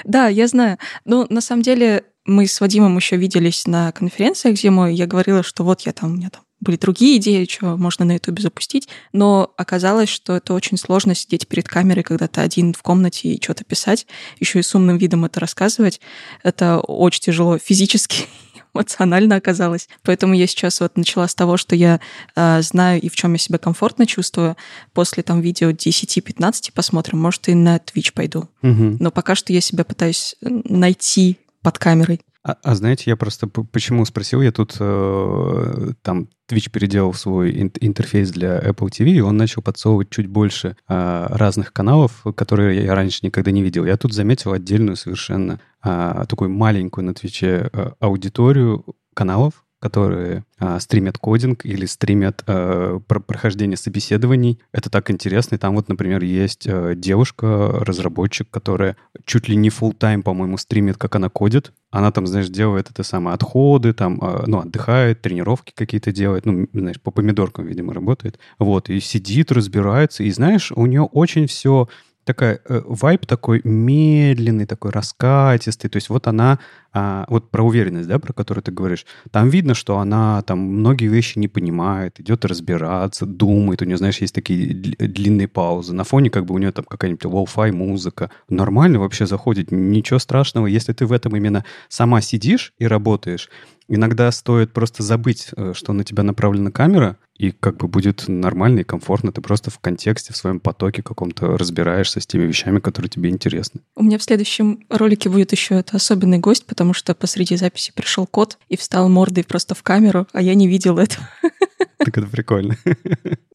[0.05, 0.79] Да, я знаю.
[1.05, 5.65] Но на самом деле Мы с Вадимом еще виделись на конференциях зимой, я говорила, что
[5.65, 9.53] вот я там, у меня там были другие идеи, что можно на Ютубе запустить, но
[9.57, 13.65] оказалось, что это очень сложно сидеть перед камерой, когда ты один в комнате и что-то
[13.65, 14.07] писать,
[14.41, 16.01] еще и с умным видом это рассказывать.
[16.43, 18.27] Это очень тяжело физически
[18.75, 19.89] эмоционально оказалось.
[20.03, 22.01] Поэтому я сейчас вот начала с того, что я
[22.35, 24.57] э, знаю и в чем я себя комфортно чувствую.
[24.95, 28.49] После там видео 10-15 посмотрим, может, и на Twitch пойду.
[28.63, 28.97] Мгм.
[28.99, 32.21] Но пока что я себя пытаюсь найти под камерой.
[32.45, 37.73] А, а знаете, я просто почему спросил, я тут э, там Twitch переделал свой ин-
[37.81, 42.95] интерфейс для Apple TV, и он начал подсовывать чуть больше а, разных каналов, которые я
[42.95, 43.85] раньше никогда не видел.
[43.85, 50.81] Я тут заметил отдельную совершенно а, такую маленькую на Твиче а, аудиторию каналов, которые а,
[50.81, 54.59] стримят кодинг или стримят а, про- прохождение собеседований.
[54.73, 55.57] Это так интересно.
[55.57, 60.57] И там вот, например, есть а, девушка, разработчик, которая чуть ли не full тайм по-моему,
[60.59, 61.73] стримит, как она кодит.
[61.91, 66.67] Она там, знаешь, делает это самое отходы, там, а, ну, отдыхает, тренировки какие-то делает, ну,
[66.73, 68.39] знаешь, по помидоркам, видимо, работает.
[68.59, 71.89] Вот, и сидит, разбирается, и, знаешь, у нее очень все
[72.27, 75.89] такая э, вайб такой медленный, такой раскатистый.
[75.89, 76.59] То есть вот она,
[76.93, 81.07] а, вот про уверенность, да, про которую ты говоришь, там видно, что она там многие
[81.07, 83.81] вещи не понимает, идет разбираться, думает.
[83.81, 85.95] У нее, знаешь, есть такие дл- длинные паузы.
[85.95, 88.31] На фоне как бы у нее там какая-нибудь lo-fi музыка.
[88.49, 90.67] Нормально вообще заходит, ничего страшного.
[90.67, 93.49] Если ты в этом именно сама сидишь и работаешь,
[93.89, 98.81] иногда стоит просто забыть, э, что на тебя направлена камера, и как бы будет нормально
[98.81, 99.33] и комфортно.
[99.33, 103.81] Ты просто в контексте, в своем потоке каком-то разбираешься с теми вещами, которые тебе интересны.
[103.95, 108.27] У меня в следующем ролике будет еще это особенный гость, потому что посреди записи пришел
[108.27, 111.29] кот и встал мордой просто в камеру, а я не видел этого.
[111.99, 112.77] Так это прикольно.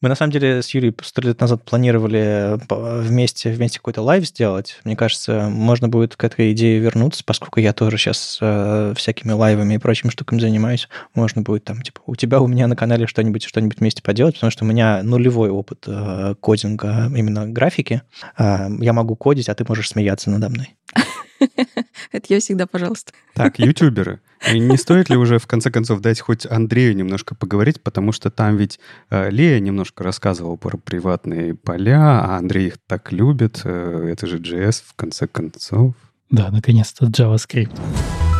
[0.02, 4.26] Мы, на самом деле, с Юлией сто лет назад планировали по- вместе, вместе какой-то лайв
[4.26, 4.80] сделать.
[4.84, 9.74] Мне кажется, можно будет к этой идее вернуться, поскольку я тоже сейчас э, всякими лайвами
[9.74, 10.88] и прочими штуками занимаюсь.
[11.14, 14.52] Можно будет там, типа, у тебя, у меня на канале что-нибудь, что-нибудь вместе поделать, потому
[14.52, 18.02] что у меня нулевой опыт э, кодинга, именно графики.
[18.38, 20.76] Э, я могу кодить, а ты можешь смеяться надо мной.
[22.12, 23.12] Это я всегда, пожалуйста.
[23.34, 24.20] Так, ютуберы.
[24.52, 28.30] И Не стоит ли уже, в конце концов, дать хоть Андрею немножко поговорить, потому что
[28.30, 28.78] там ведь
[29.10, 33.62] э, Лея немножко рассказывала про приватные поля, а Андрей их так любит.
[33.64, 35.94] э, это же JS, в конце концов.
[36.30, 38.31] Да, наконец-то JavaScript.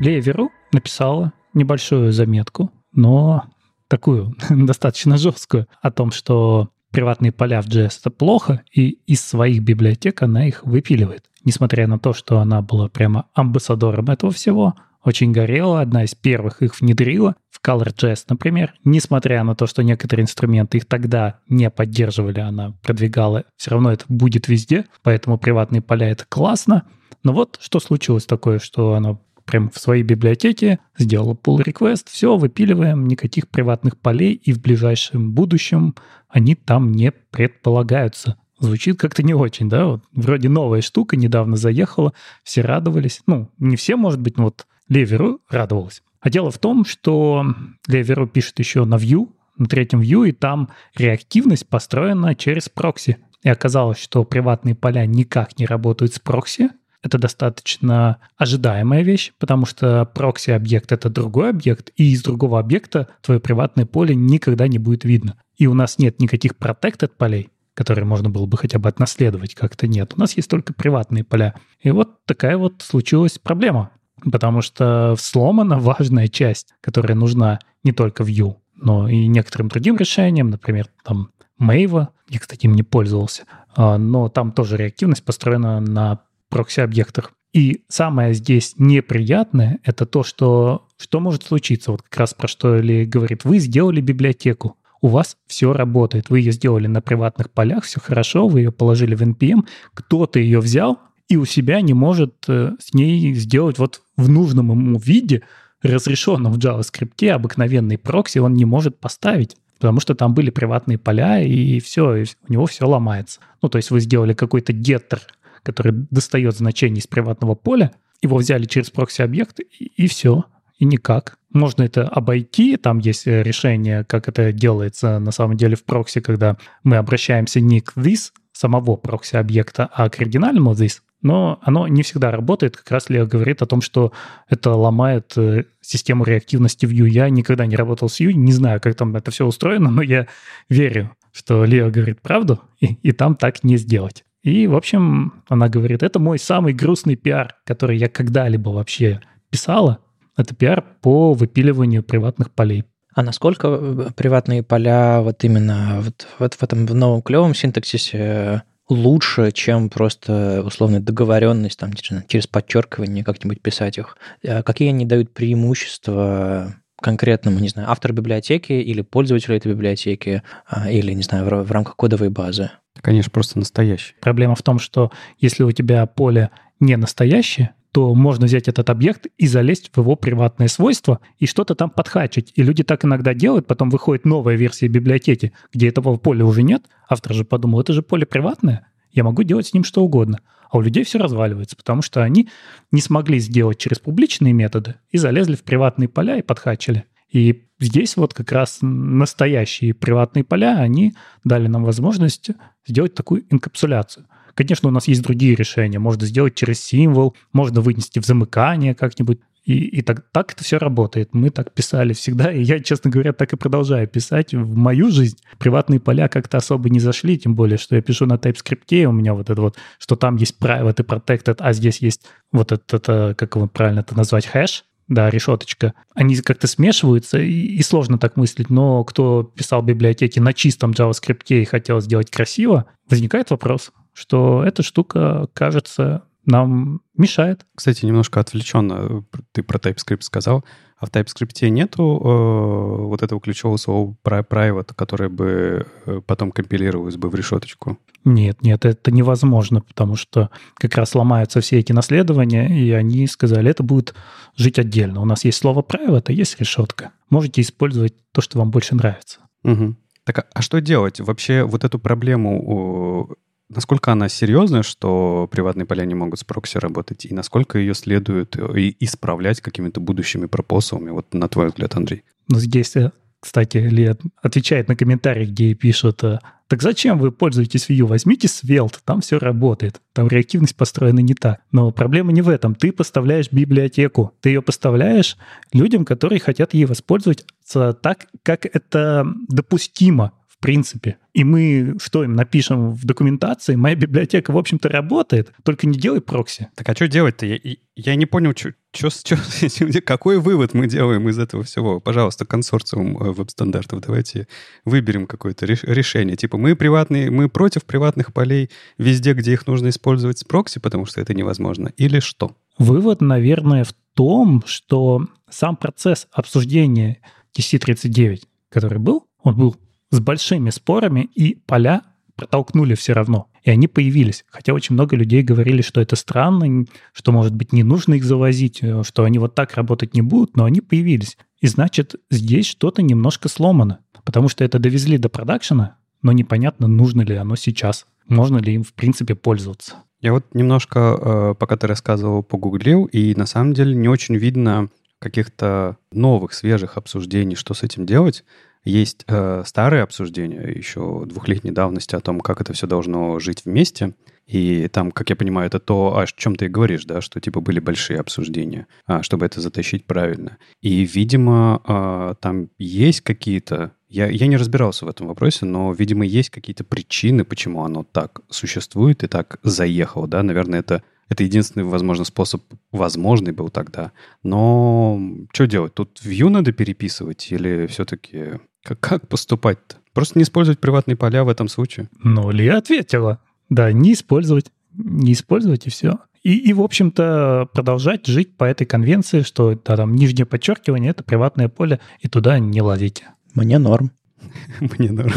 [0.00, 3.44] Лея Веру написала небольшую заметку, но
[3.88, 9.62] такую достаточно жесткую о том, что приватные поля в JS это плохо, и из своих
[9.62, 11.24] библиотек она их выпиливает.
[11.44, 16.62] Несмотря на то, что она была прямо амбассадором этого всего, очень горела, одна из первых
[16.62, 18.74] их внедрила в ColorJS, например.
[18.84, 24.04] Несмотря на то, что некоторые инструменты их тогда не поддерживали, она продвигала, все равно это
[24.08, 26.84] будет везде, поэтому приватные поля— это классно.
[27.24, 29.18] Но вот что случилось такое, что она
[29.48, 35.32] прям в своей библиотеке сделала pull request, все, выпиливаем, никаких приватных полей, и в ближайшем
[35.32, 35.94] будущем
[36.28, 38.36] они там не предполагаются.
[38.60, 39.86] Звучит как-то не очень, да?
[39.86, 42.12] Вот вроде новая штука, недавно заехала,
[42.44, 43.22] все радовались.
[43.26, 46.02] Ну, не все, может быть, но вот Леверу радовалась.
[46.20, 47.46] А дело в том, что
[47.86, 53.16] Леверу пишет еще на Vue, на третьем Vue, и там реактивность построена через прокси.
[53.42, 56.70] И оказалось, что приватные поля никак не работают с прокси.
[57.02, 63.40] Это достаточно ожидаемая вещь, потому что прокси-объект— это другой объект, и из другого объекта твое
[63.40, 65.36] приватное поле никогда не будет видно.
[65.56, 69.86] И у нас нет никаких protected полей, которые можно было бы хотя бы отнаследовать, как-то
[69.86, 70.14] нет.
[70.16, 71.54] У нас есть только приватные поля.
[71.80, 73.90] И вот такая вот случилась проблема,
[74.32, 80.50] потому что сломана важная часть, которая нужна не только Vue, но и некоторым другим решениям,
[80.50, 81.30] например, там
[81.60, 83.44] Mave, я, кстати, им не пользовался,
[83.74, 87.32] а, но там тоже реактивность построена на прокси-объектах.
[87.52, 91.92] И самое здесь неприятное— это то, что, что может случиться.
[91.92, 93.44] Вот как раз про что Ли говорит.
[93.44, 96.28] Вы сделали библиотеку, у вас все работает.
[96.28, 100.60] Вы ее сделали на приватных полях, все хорошо, вы ее положили в NPM, кто-то ее
[100.60, 105.42] взял и у себя не может э, с ней сделать вот в нужном ему виде,
[105.82, 111.40] разрешенном в JavaScript, обыкновенный прокси он не может поставить потому что там были приватные поля,
[111.40, 113.38] и все, и у него все ломается.
[113.62, 115.20] Ну, то есть вы сделали какой-то геттер,
[115.68, 117.92] который достает значение из приватного поля,
[118.22, 120.46] его взяли через прокси-объект, и, и все,
[120.78, 121.36] и никак.
[121.52, 126.56] Можно это обойти, там есть решение, как это делается на самом деле в прокси, когда
[126.84, 132.30] мы обращаемся не к this самого прокси-объекта, а к оригинальному this, но оно не всегда
[132.30, 132.78] работает.
[132.78, 134.12] Как раз Лео говорит о том, что
[134.48, 137.08] это ломает э, систему реактивности Vue.
[137.08, 140.28] Я никогда не работал с Vue, не знаю, как там это все устроено, но я
[140.70, 144.24] верю, что Лео говорит правду, и, и там так не сделать.
[144.48, 149.20] И, в общем, она говорит, это мой самый грустный пиар, который я когда-либо вообще
[149.50, 149.98] писала.
[150.36, 152.84] Это пиар по выпиливанию приватных полей.
[153.14, 159.52] А насколько э, приватные поля вот именно вот, вот в этом новом клевом синтаксисе лучше,
[159.52, 164.16] чем просто условная договоренность, там, через подчеркивание как-нибудь писать их?
[164.46, 170.90] А какие они дают преимущества конкретному, не знаю, автору библиотеки или пользователю этой библиотеки, а,
[170.90, 172.70] или, не знаю, в, в рамках кодовой базы?
[173.00, 174.14] Конечно, просто настоящий.
[174.20, 179.26] Проблема в том, что если у тебя поле не настоящее, то можно взять этот объект
[179.38, 182.52] и залезть в его приватные свойства и что-то там подхачить.
[182.54, 186.84] И люди так иногда делают, потом выходит новая версия библиотеки, где этого поля уже нет.
[187.08, 190.40] Автор же подумал, это же поле приватное, я могу делать с ним что угодно.
[190.70, 192.48] А у людей все разваливается, потому что они
[192.92, 197.04] не смогли сделать через публичные методы и залезли в приватные поля и подхачили.
[197.30, 202.50] И здесь вот как раз настоящие приватные поля, они дали нам возможность
[202.86, 204.26] сделать такую инкапсуляцию–
[204.58, 206.00] Конечно, у нас есть другие решения.
[206.00, 209.38] Можно сделать через символ, можно вынести в замыкание как-нибудь.
[209.68, 211.34] И, и так, так это все работает.
[211.34, 214.54] Мы так писали всегда, и я, честно говоря, так и продолжаю писать.
[214.54, 218.36] В мою жизнь приватные поля как-то особо не зашли, тем более, что я пишу на
[218.36, 222.22] TypeScript, у меня вот это вот, что там есть private и protected, а здесь есть
[222.50, 227.82] вот это, как его правильно это назвать, хэш, да, решеточка, они как-то смешиваются, и, и
[227.82, 233.50] сложно так мыслить, но кто писал библиотеки на чистом JavaScript и хотел сделать красиво, возникает
[233.50, 237.66] вопрос, что эта штука, кажется, нам мешает.
[237.74, 240.64] Кстати, немножко отвлеченно ты про TypeScript сказал.
[240.96, 247.16] А в TypeScript нету э, вот этого ключевого слова private, которое бы э, потом компилировалось
[247.16, 247.98] бы в решеточку?
[248.24, 253.70] Нет, нет, это невозможно, потому что как раз ломаются все эти наследования, и они сказали,
[253.70, 254.14] это будет
[254.56, 255.20] жить отдельно.
[255.20, 257.12] У нас есть слово private, а есть решетка.
[257.30, 259.40] Можете использовать то, что вам больше нравится.
[259.62, 259.94] Угу.
[260.24, 261.20] Так а, а что делать?
[261.20, 263.36] Вообще вот эту проблему
[263.68, 268.56] насколько она серьезная, что приватные поля не могут с прокси работать, и насколько ее следует
[268.56, 272.24] э, исправлять какими-то будущими пропосалами, вот на твой взгляд, Андрей?
[272.48, 276.38] Ну, здесь, э, кстати, Ли отвечает на комментарии, где пишут, э,
[276.68, 278.04] так зачем вы пользуетесь Vue?
[278.04, 280.02] Возьмите Svelte, там все работает.
[280.12, 281.60] Там реактивность построена не так.
[281.72, 282.74] Но проблема не в этом.
[282.74, 284.34] Ты поставляешь библиотеку.
[284.42, 285.38] Ты ее поставляешь
[285.72, 291.18] людям, которые хотят ей воспользоваться так, как это допустимо в принципе.
[291.34, 293.76] И мы что им напишем в документации?
[293.76, 296.68] Моя библиотека, в общем-то, работает, только не делай прокси.
[296.74, 297.46] Так а что делать-то?
[297.46, 297.58] Я,
[297.94, 302.00] я не понял, что, что, что, какой вывод мы делаем из этого всего?
[302.00, 304.48] Пожалуйста, консорциум э, веб-стандартов, давайте
[304.84, 306.36] выберем какое-то решение.
[306.36, 311.06] Типа мы приватные, мы против приватных полей везде, где их нужно использовать с прокси, потому
[311.06, 312.56] что это невозможно, или что?
[312.78, 317.20] Вывод, наверное, в том, что сам процесс обсуждения
[317.56, 319.76] TC39, который был, он был
[320.10, 322.02] с большими спорами, и поля
[322.38, 323.48] протолкнули все равно.
[323.64, 324.44] И они появились.
[324.48, 328.78] Хотя очень много людей говорили, что это странно, что, может быть, не нужно их завозить,
[328.82, 331.36] э, что они вот так работать не будут, но они появились.
[331.60, 333.98] И значит, здесь что-то немножко сломано.
[334.24, 338.06] Потому что это довезли до продакшена, но непонятно, нужно ли оно сейчас.
[338.26, 339.96] Можно ли им, в принципе, пользоваться.
[340.20, 344.88] Я вот немножко, э, пока ты рассказывал, погуглил, и на самом деле не очень видно
[345.18, 348.44] каких-то новых, свежих обсуждений, что с этим делать.
[348.84, 354.14] Есть э, старые обсуждения еще двухлетней давности о том, как это все должно жить вместе.
[354.46, 357.80] И там, как я понимаю, это то, о чем ты говоришь, да, что типа были
[357.80, 360.56] большие обсуждения, а, чтобы это затащить правильно.
[360.80, 363.92] И, видимо, э, там есть какие-то...
[364.08, 368.40] Я, я не разбирался в этом вопросе, но, видимо, есть какие-то причины, почему оно так
[368.48, 370.42] существует и так заехало, да.
[370.42, 372.62] Наверное, это это единственный, возможно, способ,
[372.92, 374.12] возможный был тогда.
[374.42, 375.20] Но
[375.52, 375.94] что делать?
[375.94, 379.96] Тут view надо переписывать или все-таки как, как поступать-то?
[380.14, 382.08] Просто не использовать приватные поля в этом случае?
[382.22, 383.40] Ну, Ли ответила.
[383.68, 384.72] Да, не использовать.
[384.94, 386.18] Не использовать и все.
[386.42, 391.22] И, и, в общем-то, продолжать жить по этой конвенции, что да, там нижнее подчеркивание— это
[391.22, 393.28] приватное поле, и туда не лазите.
[393.54, 394.12] Мне норм.
[394.80, 395.32] Мне норм.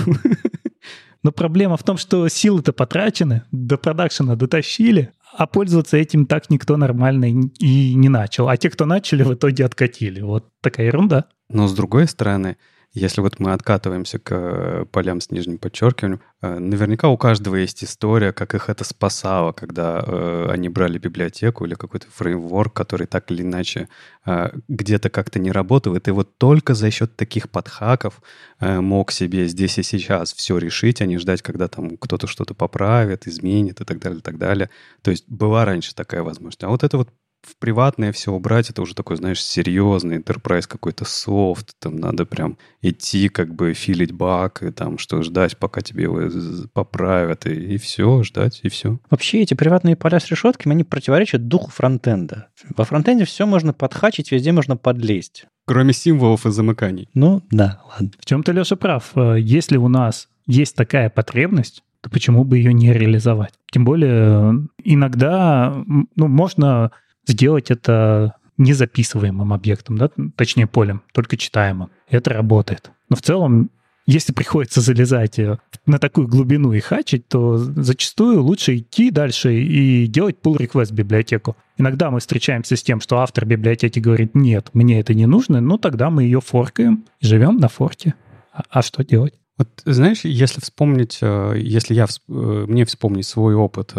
[1.23, 6.77] Но проблема в том, что силы-то потрачены, до продакшена дотащили, а пользоваться этим так никто
[6.77, 8.49] нормально и не начал.
[8.49, 10.21] А те, кто начали, в итоге откатили.
[10.21, 11.25] Вот такая ерунда.
[11.49, 12.57] Но с другой стороны,
[12.93, 17.83] если вот мы откатываемся к э, полям с нижним подчеркиванием, э, наверняка у каждого есть
[17.85, 23.31] история, как их это спасало, когда э, они брали библиотеку или какой-то фреймворк, который так
[23.31, 23.87] или иначе
[24.25, 28.21] э, где-то как-то не работал, и вот только за счет таких подхаков
[28.59, 32.53] э, мог себе здесь и сейчас все решить, а не ждать, когда там кто-то что-то
[32.53, 34.69] поправит, изменит и так далее, и так далее.
[35.01, 36.63] То есть была раньше такая возможность.
[36.63, 37.09] А вот это вот
[37.41, 42.57] в приватное все убрать, это уже такой, знаешь, серьезный enterprise какой-то софт, там надо прям
[42.81, 46.21] идти, как бы филить баг, и там что ждать, пока тебе его
[46.73, 48.99] поправят, и, и все, ждать, и все.
[49.09, 52.47] Вообще эти приватные поля с решетками, они противоречат духу фронтенда.
[52.75, 55.45] Во фронтенде все можно подхачить, везде можно подлезть.
[55.65, 57.09] Кроме символов и замыканий.
[57.13, 58.11] Ну, да, ладно.
[58.19, 59.11] В чем-то Леша прав.
[59.15, 63.53] Э, если у нас есть такая потребность, то почему бы ее не реализовать?
[63.71, 66.91] Тем более иногда ну, можно
[67.25, 71.89] сделать это незаписываемым объектом, да, точнее полем, только читаемым.
[72.07, 72.91] Это работает.
[73.09, 73.71] Но в целом,
[74.05, 80.07] если приходится залезать э, на такую глубину и хачить, то зачастую лучше идти дальше и
[80.07, 81.55] делать pull request библиотеку.
[81.77, 85.77] Иногда мы встречаемся с тем, что автор библиотеки говорит, нет, мне это не нужно, но
[85.77, 88.15] тогда мы ее форкаем и живем на форке.
[88.53, 89.33] А, а что делать?
[89.57, 93.93] Вот знаешь, если вспомнить, э, если я э, мне вспомнить свой опыт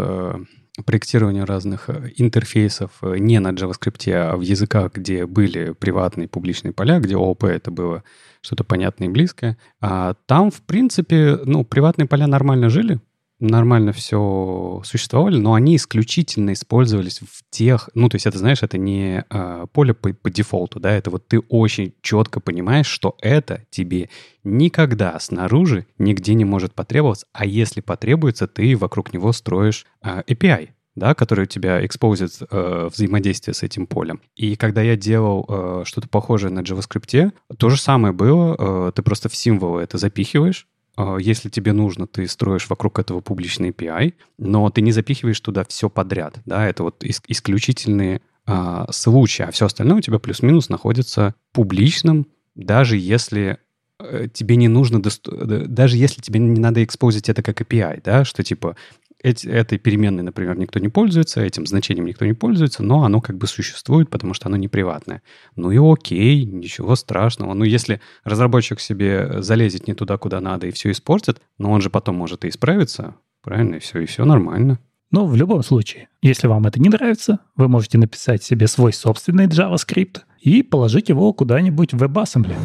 [0.82, 6.72] проектирования разных э, интерфейсов э, не на JavaScript, а в языках, где были приватные публичные
[6.72, 8.02] поля, где ООП это было
[8.40, 9.56] что-то понятное и близкое.
[9.80, 13.00] А там, в принципе, ну, приватные поля нормально жили,
[13.42, 18.78] нормально все существовали, но они исключительно использовались в тех, ну, то есть это, знаешь, это
[18.78, 23.64] не э, поле по, по дефолту, да, это вот ты очень четко понимаешь, что это
[23.70, 24.08] тебе
[24.44, 30.70] никогда снаружи нигде не может потребоваться, а если потребуется, ты вокруг него строишь э, API,
[30.94, 34.20] да, который у тебя экспозит э, взаимодействие с этим полем.
[34.36, 38.56] И когда я делал э, что-то похожее на JavaScript, то же самое было.
[38.58, 40.71] Э, ты просто в символы это запихиваешь, а,
[41.18, 45.88] если тебе нужно, ты строишь вокруг этого публичный API, но ты не запихиваешь туда все
[45.88, 46.40] подряд.
[46.44, 46.68] Да?
[46.68, 53.58] Это вот исключительные а, случаи, а все остальное у тебя плюс-минус находится публичным, даже если
[54.00, 58.42] э, тебе не нужно, даже если тебе не надо экспозить это как API, да, что
[58.42, 58.76] типа
[59.22, 63.38] эти, этой переменной, например, никто не пользуется, этим значением никто не пользуется, но оно как
[63.38, 65.22] бы существует, потому что оно не приватное.
[65.56, 67.54] Ну и окей, ничего страшного.
[67.54, 71.90] Ну если разработчик себе залезет не туда, куда надо, и все испортит, но он же
[71.90, 74.78] потом может и исправиться, правильно, и все, и все нормально.
[75.10, 79.46] Но в любом случае, если вам это не нравится, вы можете написать себе свой собственный
[79.46, 82.56] JavaScript и положить его куда-нибудь в WebAssembly.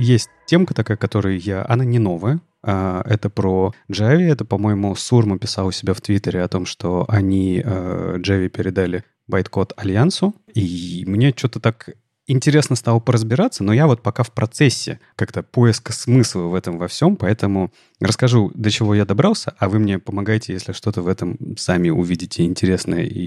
[0.00, 1.64] Есть темка такая, которую я...
[1.68, 2.40] Она не новая.
[2.62, 4.20] А, это про Java.
[4.20, 9.04] Это, по-моему, Сурма писал у себя в Твиттере о том, что они э, Java передали
[9.28, 10.34] байткод Альянсу.
[10.54, 11.90] И мне что-то так
[12.26, 16.86] интересно стало поразбираться, но я вот пока в процессе как-то поиска смысла в этом во
[16.86, 21.36] всем, поэтому расскажу, до чего я добрался, а вы мне помогайте, если что-то в этом
[21.56, 23.20] сами увидите интересное и,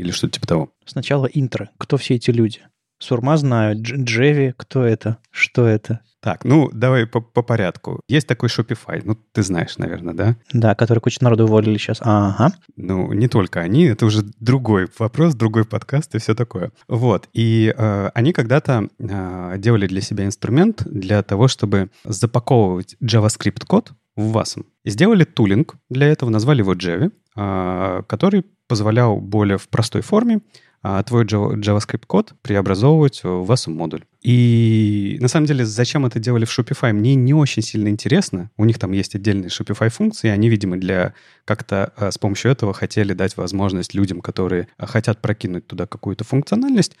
[0.00, 0.70] или что-то типа того.
[0.84, 1.70] Сначала интро.
[1.78, 2.60] Кто все эти люди?
[2.98, 6.00] Сурма знаю, Джеви, кто это, что это?
[6.20, 8.00] Так, ну давай по, по порядку.
[8.08, 10.36] Есть такой Shopify, ну ты знаешь, наверное, да?
[10.52, 11.98] Да, который кучу народу уволили сейчас.
[12.00, 12.52] Ага.
[12.76, 16.72] Ну, не только они, это уже другой вопрос, другой подкаст и все такое.
[16.88, 23.92] Вот, и э, они когда-то э, делали для себя инструмент для того, чтобы запаковывать JavaScript-код
[24.16, 24.66] в WASM.
[24.84, 30.40] Сделали тулинг для этого, назвали его Java, э, который позволял более в простой форме
[30.82, 34.04] а, твой JavaScript-код преобразовывать в WASM-модуль.
[34.22, 38.50] И на самом деле, зачем это делали в Shopify, мне не очень сильно интересно.
[38.56, 41.14] У них там есть отдельные Shopify функции, они, видимо, для
[41.44, 46.24] как-то а, с помощью этого хотели дать возможность людям, которые а, хотят прокинуть туда какую-то
[46.24, 46.96] функциональность,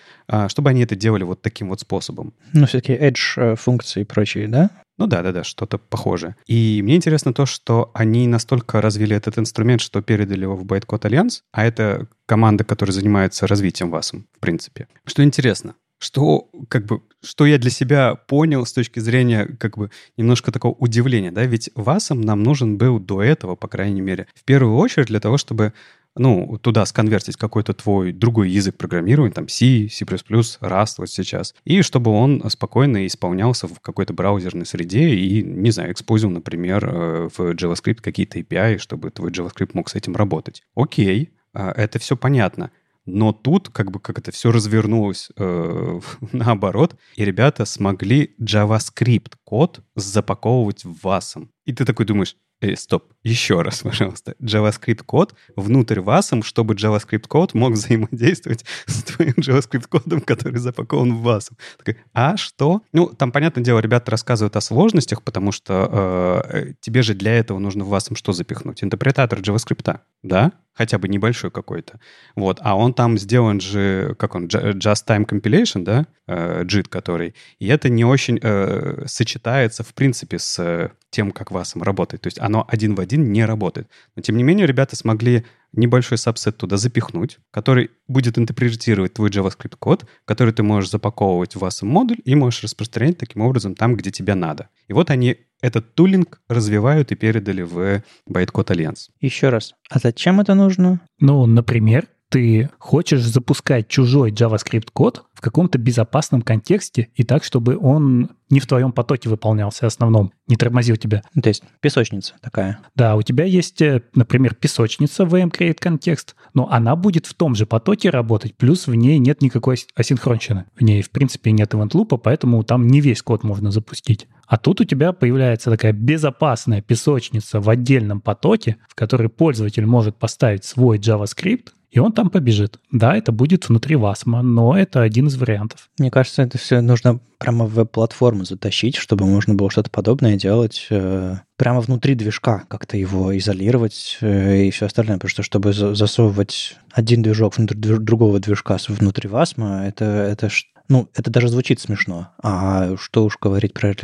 [0.48, 2.32] чтобы они это делали вот таким вот способом.
[2.52, 4.70] Ну, все-таки Edge э, функции и прочие, да?
[4.98, 6.36] Ну да, да, да, что-то похожее.
[6.46, 11.06] И мне интересно то, что они настолько развили этот инструмент, что передали его в Bytecode
[11.06, 14.88] Alliance, а это команда, которая занимается развитием WASM, в принципе.
[15.04, 19.90] Что интересно, что как бы что я для себя понял с точки зрения как бы
[20.16, 24.44] немножко такого удивления, да, ведь ВАСом нам нужен был до этого, по крайней мере, в
[24.44, 25.72] первую очередь для того, чтобы
[26.16, 31.82] ну, туда сконвертить какой-то твой другой язык программирования, там C, C++, Rust вот сейчас, и
[31.82, 37.40] чтобы он спокойно исполнялся в какой-то браузерной среде и, не знаю, использовал, например, э, в
[37.54, 40.62] JavaScript какие-то API, чтобы твой JavaScript мог с этим работать.
[40.74, 42.70] Окей, а, это все понятно.
[43.08, 46.00] Но тут как бы как это все развернулось э,
[46.32, 51.48] наоборот, и ребята смогли JavaScript код запаковывать в VASM.
[51.64, 54.34] И ты такой думаешь, Эй, стоп, еще раз, пожалуйста.
[54.42, 61.14] JavaScript код внутрь VASM, чтобы JavaScript код мог взаимодействовать с твоим JavaScript кодом, который запакован
[61.14, 61.52] в VASM.
[61.78, 62.82] Такой, а что?
[62.92, 67.60] Ну, там, понятное дело, ребята рассказывают о сложностях, потому что э, тебе же для этого
[67.60, 68.82] нужно в VASM что запихнуть?
[68.82, 70.52] Интерпретатор JavaScript, да?
[70.78, 71.98] Хотя бы небольшой какой-то.
[72.36, 77.34] Вот, а он там сделан же, как он, Just Time Compilation, да, э, JIT который,
[77.58, 82.22] и это не очень э, сочетается, в принципе, с тем, как VASM работает.
[82.22, 83.88] То есть оно один в один не работает.
[84.14, 90.06] Но, тем не менее, ребята смогли небольшой сабсет туда запихнуть, который будет интерпретировать твой JavaScript-код,
[90.24, 94.34] который ты можешь запаковывать в VASM модуль и можешь распространять таким образом там, где тебе
[94.34, 94.68] надо.
[94.88, 99.08] И вот они этот тулинг развивают и передали в Bytecode Alliance.
[99.20, 101.00] Еще раз, а зачем это нужно?
[101.18, 107.78] Ну, например, ты хочешь запускать чужой JavaScript код в каком-то безопасном контексте и так, чтобы
[107.78, 111.22] он не в твоем потоке выполнялся основном, не тормозил тебя.
[111.34, 112.80] Ну, то есть песочница такая.
[112.96, 117.34] Да, у тебя есть, э, например, песочница в VM Create контекст, но она будет в
[117.34, 120.64] том же потоке работать, плюс в ней нет никакой асинхронщины.
[120.74, 124.26] В ней, в принципе, нет event лупа, поэтому там не весь код можно запустить.
[124.46, 130.16] А тут у тебя появляется такая безопасная песочница в отдельном потоке, в который пользователь может
[130.16, 132.78] поставить свой JavaScript, и он там побежит.
[132.92, 135.88] Да, это будет внутри Васма, но это один из вариантов.
[135.98, 140.86] Мне кажется, это все нужно прямо в веб-платформу затащить, чтобы можно было что-то подобное делать
[140.90, 145.16] э, прямо внутри движка, как-то его изолировать э, и все остальное.
[145.16, 150.50] Потому что чтобы засовывать один движок внутрь другого движка внутри Васма, это, это,
[150.88, 152.30] ну, это даже звучит смешно.
[152.42, 153.94] А что уж говорить про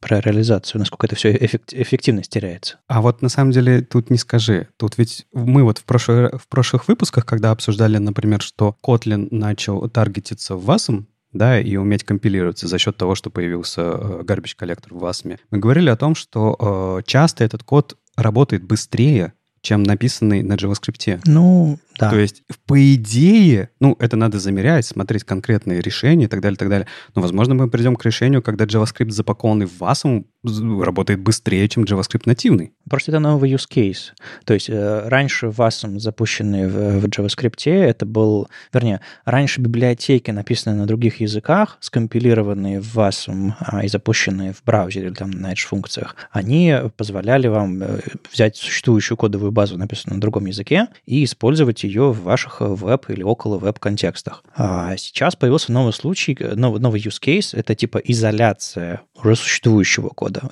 [0.00, 2.76] про реализацию, насколько это все эффективность теряется.
[2.88, 4.68] А вот на самом деле тут не скажи.
[4.76, 9.88] Тут ведь мы вот в, прошлый, в прошлых выпусках, когда обсуждали, например, что Kotlin начал
[9.88, 14.92] таргетиться в WASM, да, и уметь компилироваться за счет того, что появился э, garbage коллектор
[14.92, 15.38] в WASM.
[15.50, 19.32] Мы говорили о том, что э, часто этот код работает быстрее,
[19.64, 21.22] чем написанный на JavaScript.
[21.24, 22.10] Ну, да.
[22.10, 26.58] То есть, по идее, ну, это надо замерять, смотреть конкретные решения и так далее, и
[26.58, 26.86] так далее.
[27.14, 32.22] Но, возможно, мы придем к решению, когда JavaScript, запакованный в WASM, работает быстрее, чем JavaScript
[32.26, 32.72] нативный.
[32.88, 34.12] Просто это новый use case.
[34.44, 38.48] То есть, э, раньше WASM, запущенный в, в JavaScript, это был...
[38.72, 45.06] Вернее, раньше библиотеки, написанные на других языках, скомпилированные в WASM а, и запущенные в браузере
[45.06, 48.00] или там на Edge-функциях, они позволяли вам э,
[48.32, 53.22] взять существующую кодовую базу, написанную на другом языке, и использовать ее в ваших веб или
[53.22, 54.44] около веб контекстах.
[54.56, 60.50] А сейчас появился новый случай, новый, новый use case, это типа изоляция уже существующего кода.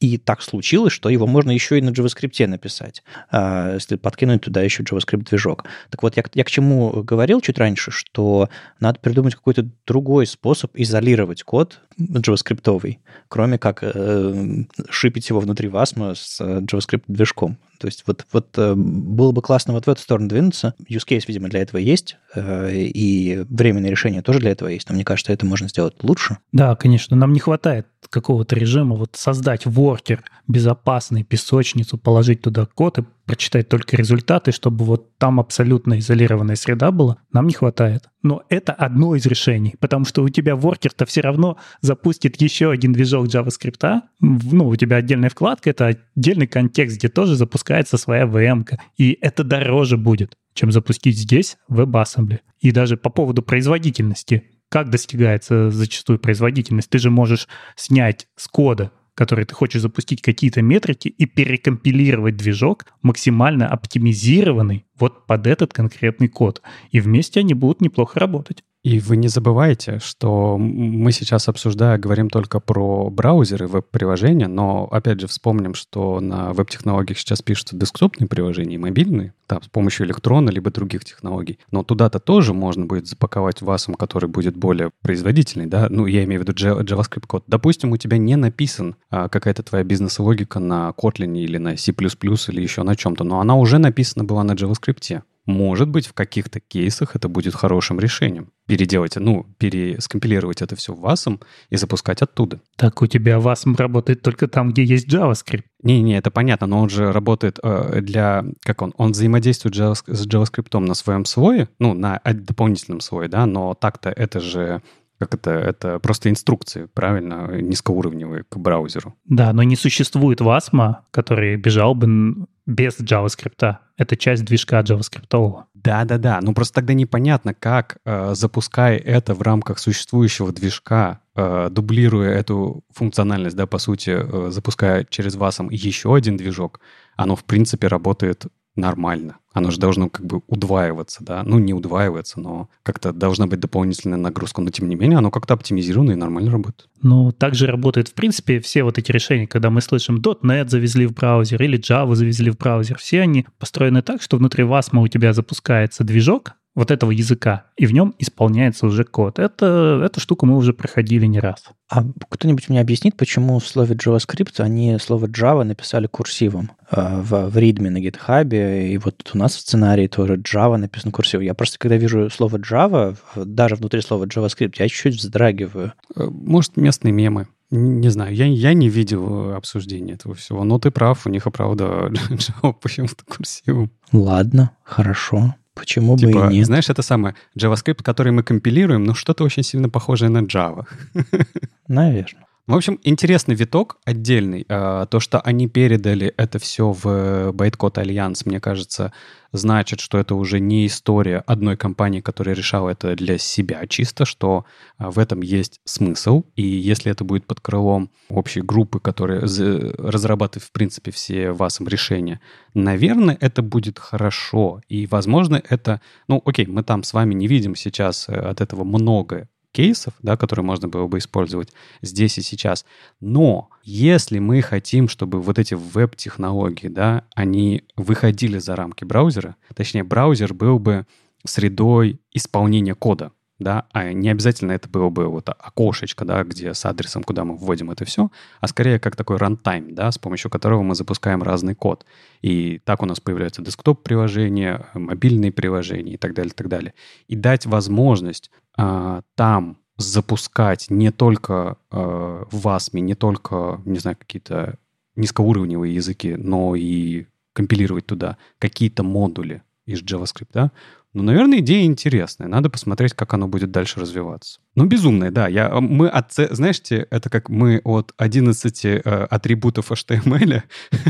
[0.00, 4.62] И так случилось, что его можно еще и на JavaScript написать, а, если подкинуть туда
[4.62, 5.64] еще JavaScript-движок.
[5.90, 8.48] Так вот, я, я к чему говорил чуть раньше, что
[8.80, 12.98] надо придумать какой-то другой способ изолировать код JavaScript,
[13.28, 17.56] кроме как э, шипить его внутри Wasm с JavaScript-движком.
[17.78, 20.74] То есть вот, вот э, было бы классно вот в эту сторону двинуться.
[20.88, 24.94] Use case, видимо, для этого есть, э, и временное решение тоже для этого есть, но
[24.94, 26.38] мне кажется, это можно сделать лучше.
[26.52, 32.98] Да, конечно, нам не хватает какого-то режима вот создать воркер безопасный, песочницу, положить туда код
[32.98, 38.08] и прочитать только результаты, чтобы вот там абсолютно изолированная среда была, нам не хватает.
[38.22, 42.92] Но это одно из решений, потому что у тебя воркер-то все равно запустит еще один
[42.92, 44.00] движок JavaScript.
[44.20, 48.64] Ну, у тебя отдельная вкладка, это отдельный контекст, где тоже запускается своя VM.
[48.64, 48.78] -ка.
[48.96, 52.38] И это дороже будет, чем запустить здесь WebAssembly.
[52.60, 56.90] И даже по поводу производительности как достигается зачастую производительность?
[56.90, 62.86] Ты же можешь снять с кода, который ты хочешь запустить какие-то метрики и перекомпилировать движок
[63.02, 66.62] максимально оптимизированный вот под этот конкретный код.
[66.92, 68.62] И вместе они будут неплохо работать.
[68.88, 75.20] И вы не забывайте, что мы сейчас обсуждая говорим только про браузеры, веб-приложения, но опять
[75.20, 80.48] же вспомним, что на веб-технологиях сейчас пишутся десктопные приложения и мобильные, там, с помощью электрона
[80.48, 81.58] либо других технологий.
[81.70, 86.42] Но туда-то тоже можно будет запаковать васом, который будет более производительный, да, ну, я имею
[86.42, 87.44] в виду JavaScript код.
[87.46, 92.62] Допустим, у тебя не написан а, какая-то твоя бизнес-логика на Kotlin или на C++ или
[92.62, 95.20] еще на чем-то, но она уже написана была на JavaScript.
[95.48, 98.50] Может быть, в каких-то кейсах это будет хорошим решением.
[98.66, 102.60] Переделать, ну, перескомпилировать это все в WASM и запускать оттуда.
[102.76, 105.64] Так у тебя WASM работает только там, где есть JavaScript.
[105.82, 108.44] Не-не, это понятно, но он же работает э, для...
[108.60, 108.92] Как он?
[108.98, 114.40] Он взаимодействует с JavaScript на своем слое, ну, на дополнительном слое, да, но так-то это
[114.40, 114.82] же
[115.18, 119.16] как это, это просто инструкции, правильно, низкоуровневые к браузеру.
[119.24, 123.76] Да, но не существует WASM, который бежал бы без JavaScript.
[123.96, 125.64] Это часть движка JavaScript.
[125.74, 132.30] Да-да-да, ну просто тогда непонятно, как, э, запуская это в рамках существующего движка, э, дублируя
[132.34, 136.80] эту функциональность, да, по сути, э, запуская через WASM еще один движок,
[137.16, 138.46] оно в принципе работает
[138.76, 139.38] нормально.
[139.52, 141.42] Оно же должно как бы удваиваться, да?
[141.44, 144.60] Ну, не удваиваться, но как-то должна быть дополнительная нагрузка.
[144.60, 146.88] Но, тем не менее, оно как-то оптимизировано и нормально работает.
[147.02, 151.12] Ну, также работает, в принципе, все вот эти решения, когда мы слышим .NET завезли в
[151.12, 155.32] браузер или Java завезли в браузер, все они построены так, что внутри WASM у тебя
[155.32, 159.40] запускается движок, вот этого языка, и в нем исполняется уже код.
[159.40, 161.64] Это, эту штуку мы уже проходили не раз.
[161.90, 167.50] А кто-нибудь мне объяснит, почему в слове JavaScript они слово Java написали курсивом э, в,
[167.50, 171.44] в readme на GitHub, и вот у нас в сценарии тоже Java написано курсивом.
[171.44, 175.94] Я просто, когда вижу слово Java, даже внутри слова JavaScript, я чуть-чуть вздрагиваю.
[176.14, 177.48] Э, может, местные мемы.
[177.72, 181.50] Не знаю, я, я не видел обсуждения этого всего, но ты прав, у них и
[181.50, 181.84] правда
[182.30, 183.90] Java почему-то курсивом.
[184.12, 185.56] Ладно, хорошо.
[185.78, 186.66] Почему типа, бы и нет?
[186.66, 190.86] Знаешь, это самое JavaScript, который мы компилируем, но что-то очень сильно похожее на Java.
[191.88, 192.47] Наверное.
[192.68, 194.66] В общем, интересный виток отдельный.
[194.68, 199.14] А, то, что они передали это все в Bytecode Альянс, мне кажется,
[199.52, 204.66] значит, что это уже не история одной компании, которая решала это для себя чисто, что
[204.98, 206.44] а, в этом есть смысл.
[206.56, 212.38] И если это будет под крылом общей группы, которая разрабатывает, в принципе, все ВАСом решения,
[212.74, 214.82] наверное, это будет хорошо.
[214.90, 216.02] И, возможно, это...
[216.28, 220.36] Ну, окей, мы там с вами не видим сейчас э, от этого многое кейсов, да,
[220.36, 221.72] которые можно было бы использовать
[222.02, 222.84] здесь и сейчас.
[223.20, 230.04] Но если мы хотим, чтобы вот эти веб-технологии, да, они выходили за рамки браузера, точнее,
[230.04, 231.06] браузер был бы
[231.44, 236.84] средой исполнения кода, да, а не обязательно это было бы вот окошечко, да, где с
[236.86, 238.30] адресом, куда мы вводим это все,
[238.60, 242.06] а скорее как такой рантайм, да, с помощью которого мы запускаем разный код.
[242.40, 246.94] И так у нас появляются десктоп-приложения, мобильные приложения и так далее, и так далее.
[247.26, 254.16] И дать возможность а, там запускать не только а, в WASM, не только, не знаю,
[254.16, 254.78] какие-то
[255.16, 260.70] низкоуровневые языки, но и компилировать туда какие-то модули из JavaScript, да,
[261.14, 262.46] ну, наверное, идея интересная.
[262.48, 264.60] Надо посмотреть, как оно будет дальше развиваться.
[264.74, 265.48] Ну, безумная, да.
[265.48, 270.62] Я, а, мы от, знаете, это как мы от 11 э, атрибутов HTML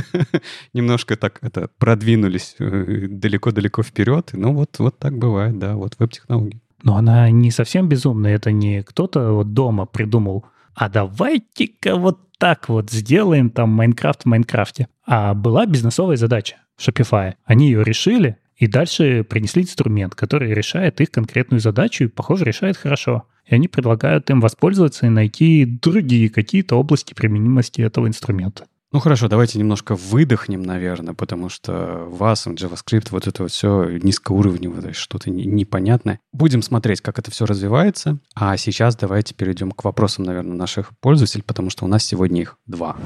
[0.73, 4.31] немножко так это продвинулись э, далеко-далеко вперед.
[4.33, 6.63] Ну, вот, вот так бывает, да, вот веб-технологии.
[6.83, 8.35] Но она не совсем безумная.
[8.35, 14.27] Это не кто-то вот дома придумал, а давайте-ка вот так вот сделаем там Майнкрафт в
[14.27, 14.89] Майнкрафте.
[15.05, 17.35] А была бизнесовая задача в Shopify.
[17.45, 22.77] Они ее решили, и дальше принесли инструмент, который решает их конкретную задачу и, похоже, решает
[22.77, 23.25] хорошо.
[23.45, 28.67] И они предлагают им воспользоваться и найти другие какие-то области применимости этого инструмента.
[28.91, 34.95] Ну хорошо, давайте немножко выдохнем, наверное, потому что VASM, JavaScript, вот это вот все низкоуровневое,
[34.95, 36.21] что-то непонятное.
[36.33, 38.19] Будем смотреть, как это все развивается.
[38.35, 42.57] А сейчас давайте перейдем к вопросам, наверное, наших пользователей, потому что у нас сегодня их
[42.65, 42.97] два.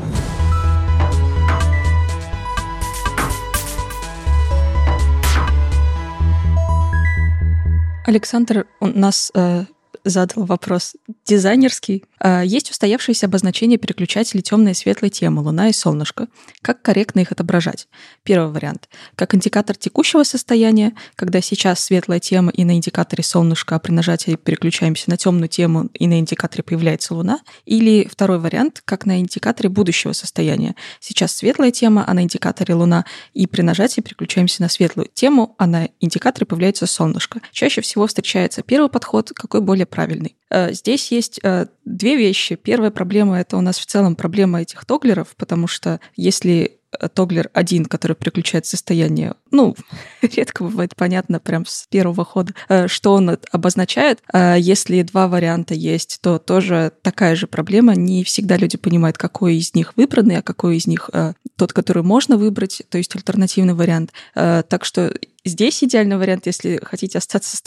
[8.06, 9.64] Александр у нас э,
[10.04, 12.04] задал вопрос дизайнерский.
[12.18, 16.28] А, есть устоявшиеся обозначения переключателей темной и светлой темы, луна и солнышко.
[16.60, 17.88] Как корректно их отображать?
[18.22, 18.88] Первый вариант.
[19.16, 24.36] Как индикатор текущего состояния, когда сейчас светлая тема и на индикаторе солнышко, а при нажатии
[24.36, 27.40] переключаемся на темную тему и на индикаторе появляется луна.
[27.64, 30.74] Или второй вариант, как на индикаторе будущего состояния.
[31.00, 33.04] Сейчас светлая тема, а на индикаторе луна,
[33.34, 37.40] и при нажатии переключаемся на светлую тему, а на индикаторе появляется солнышко.
[37.52, 40.36] Чаще всего встречается первый подход, какой более правильный.
[40.50, 42.56] Э, здесь есть э, две вещи.
[42.56, 47.50] Первая проблема— это у нас в целом проблема этих тоглеров, потому что если э, тоглер
[47.52, 49.76] один, который переключает состояние, ну,
[50.22, 52.54] редко бывает понятно прям с первого хода,
[52.86, 54.20] что он обозначает.
[54.32, 57.94] А если два варианта есть, то тоже такая же проблема.
[57.94, 61.10] Не всегда люди понимают, какой из них выбранный, а какой из них
[61.56, 64.12] тот, который можно выбрать, то есть альтернативный вариант.
[64.34, 65.14] Так что
[65.44, 67.62] Здесь идеальный вариант, если хотите остаться с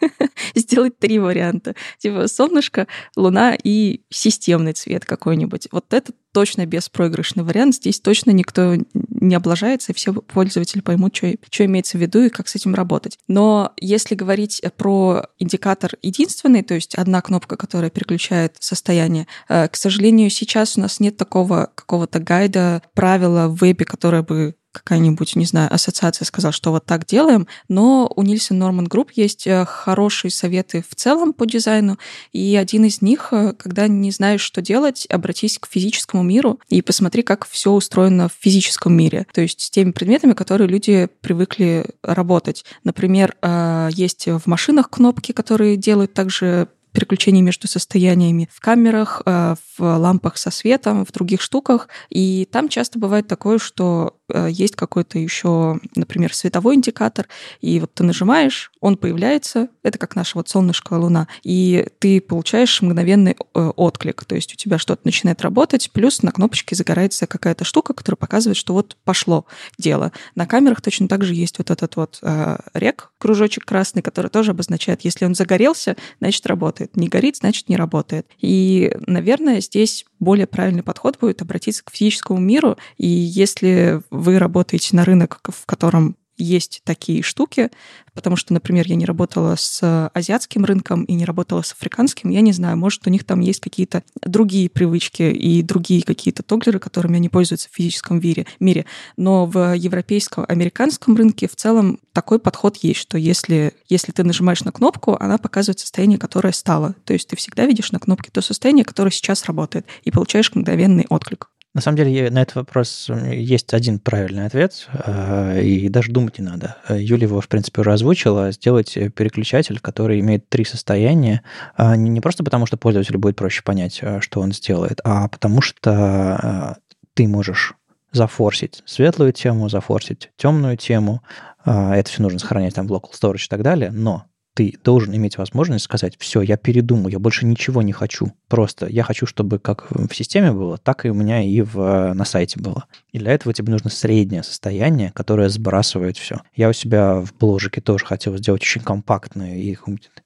[0.54, 1.74] сделать три варианта.
[1.98, 5.68] Типа солнышко, луна и системный цвет какой-нибудь.
[5.72, 7.74] Вот это точно беспроигрышный вариант.
[7.74, 12.28] Здесь точно никто не облажается, и все пользователи поймут, что, что имеется в виду и
[12.28, 13.18] как с этим работать.
[13.26, 19.76] Но если говорить про индикатор единственный, то есть одна кнопка, которая переключает состояние, э, к
[19.76, 25.46] сожалению, сейчас у нас нет такого какого-то гайда, правила в вебе, которое бы какая-нибудь, не
[25.46, 30.30] знаю, ассоциация сказала, что вот так делаем, но у Nielsen Norman Group есть э, хорошие
[30.30, 31.98] советы в целом по дизайну,
[32.32, 36.82] и один из них, э, когда не знаешь, что делать, обратись к физическому миру и
[36.82, 41.86] посмотри, как все устроено в физическом мире, то есть с теми предметами, которые люди привыкли
[42.02, 42.64] работать.
[42.84, 49.56] Например, э, есть в машинах кнопки, которые делают также переключений между состояниями в камерах, в
[49.78, 51.88] лампах со светом, в других штуках.
[52.08, 57.28] И там часто бывает такое, что э, есть какой-то еще, например, световой индикатор,
[57.60, 62.80] и вот ты нажимаешь, он появляется, это как наша вот солнышко, луна, и ты получаешь
[62.80, 67.64] мгновенный э, отклик, то есть у тебя что-то начинает работать, плюс на кнопочке загорается какая-то
[67.64, 69.44] штука, которая показывает, что вот пошло
[69.78, 70.12] дело.
[70.34, 74.52] На камерах точно так же есть вот этот вот э, рек, кружочек красный, который тоже
[74.52, 78.26] обозначает, если он загорелся, значит работает, не горит, значит не работает.
[78.38, 84.96] И, наверное, здесь более правильный подход будет обратиться к физическому миру, и если вы работаете
[84.96, 87.70] на рынок, в котором есть такие штуки,
[88.14, 92.40] потому что, например, я не работала с азиатским рынком и не работала с африканским, я
[92.40, 97.16] не знаю, может, у них там есть какие-то другие привычки и другие какие-то тоглеры, которыми
[97.16, 98.86] они пользуются в физическом мире, мире.
[99.16, 104.64] Но в европейском, американском рынке в целом такой подход есть, что если, если ты нажимаешь
[104.64, 106.94] на кнопку, она показывает состояние, которое стало.
[107.04, 111.06] То есть ты всегда видишь на кнопке то состояние, которое сейчас работает, и получаешь мгновенный
[111.08, 111.49] отклик.
[111.72, 116.44] На самом деле на этот вопрос есть один правильный ответ, э, и даже думать не
[116.44, 116.76] надо.
[116.88, 118.50] Юля его, в принципе, уже озвучила.
[118.50, 121.42] Сделать переключатель, который имеет три состояния,
[121.78, 126.76] не просто потому, что пользователю будет проще понять, э, что он сделает, а потому что
[126.76, 127.74] э, ты можешь
[128.10, 131.22] зафорсить светлую тему, зафорсить темную тему.
[131.64, 134.24] Это все нужно сохранять там в local storage и так далее, но
[134.60, 138.34] ты должен иметь возможность сказать, все, я передумал, я больше ничего не хочу.
[138.46, 142.24] Просто я хочу, чтобы как в системе было, так и у меня и в, на
[142.26, 142.84] сайте было.
[143.10, 146.42] И для этого тебе нужно среднее состояние, которое сбрасывает все.
[146.54, 149.78] Я у себя в бложике тоже хотел сделать очень компактную и,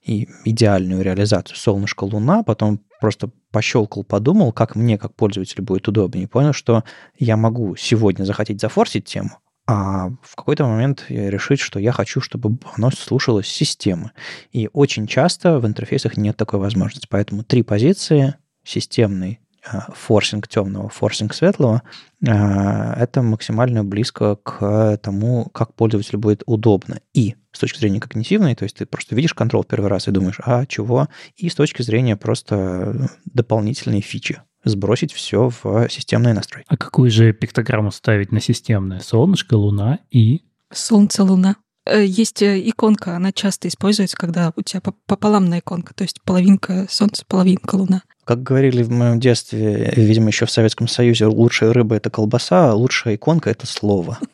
[0.03, 6.27] и идеальную реализацию солнышко, луна, потом просто пощелкал, подумал, как мне, как пользователю, будет удобнее,
[6.27, 6.83] понял, что
[7.17, 12.57] я могу сегодня захотеть зафорсить тему, а в какой-то момент решить, что я хочу, чтобы
[12.75, 14.11] оно слушалось системы.
[14.51, 17.07] И очень часто в интерфейсах нет такой возможности.
[17.09, 21.81] Поэтому три позиции— системный, а, форсинг темного, форсинг светлого
[22.27, 26.99] а,— это максимально близко к тому, как пользователю будет удобно.
[27.13, 30.39] И с точки зрения когнитивной, то есть ты просто видишь контрол первый раз и думаешь,
[30.43, 31.07] а, чего?
[31.37, 36.67] И с точки зрения просто дополнительной фичи сбросить все в системные настройки.
[36.69, 38.99] А какую же пиктограмму ставить на системное?
[38.99, 40.41] Солнышко, Луна и...
[40.73, 41.55] Солнце, Луна.
[41.85, 46.87] Э, есть э, иконка, она часто используется, когда у тебя пополамная иконка, то есть половинка
[46.89, 48.01] Солнца, половинка Луна.
[48.23, 52.73] Как говорили в моем детстве, видимо, еще в Советском Союзе, лучшая рыба— это колбаса, а
[52.73, 54.19] лучшая иконка— это слово.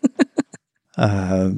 [0.98, 1.50] А,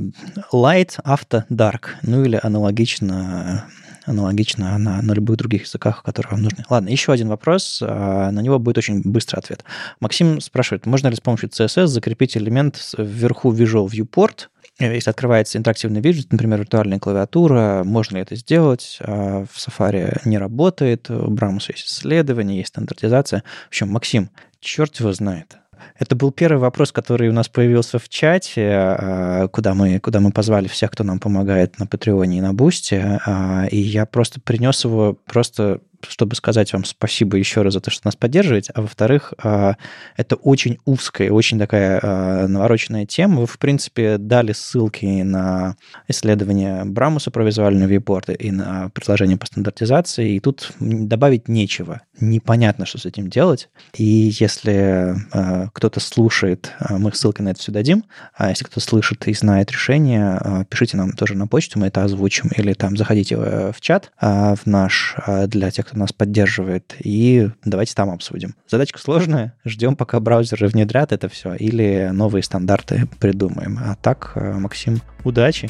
[0.54, 1.96] light, авто, dark.
[2.04, 3.66] Ну или аналогично
[4.06, 6.64] аналогично на, на любых других языках, которые вам нужны.
[6.70, 9.64] Ладно, еще один вопрос, а, на него будет очень быстрый ответ.
[10.00, 14.48] Максим спрашивает, можно ли с помощью CSS закрепить элемент вверху Visual Viewport,
[14.80, 18.98] если открывается интерактивный виджет, например, виртуальная клавиатура, можно ли это сделать?
[19.02, 23.44] А, в Safari не работает, у Брамуса есть исследования, есть стандартизация.
[23.66, 25.58] В общем, Максим, черт его знает.
[25.98, 30.32] Это был первый вопрос, который у нас появился в чате, а, куда мы, куда мы
[30.32, 33.20] позвали всех, кто нам помогает на Патреоне и на Бусте.
[33.26, 37.92] А, и я просто принес его просто чтобы сказать вам спасибо еще раз за то,
[37.92, 39.76] что нас поддерживаете, а во-вторых, а,
[40.18, 43.42] это очень узкая, очень такая а, навороченная тема.
[43.42, 45.76] Вы, в принципе, дали ссылки на
[46.08, 52.02] исследования Брамуса про визуальные вьюпорты и на предложение по стандартизации, и тут добавить нечего.
[52.20, 53.70] Непонятно, что с этим делать.
[53.96, 58.06] И если а, кто-то слушает, мы ссылки на это все дадим,
[58.36, 62.50] а если кто-то слышит и знает решение, пишите нам тоже на почту, мы это озвучим,
[62.56, 65.16] или там заходите в чат в наш
[65.48, 68.56] для тех, кто нас поддерживает, и давайте там обсудим.
[68.68, 73.80] Задачка сложная, ждем, пока браузеры внедрят это все, или новые стандарты придумаем.
[73.80, 75.70] А так, э, Максим, удачи!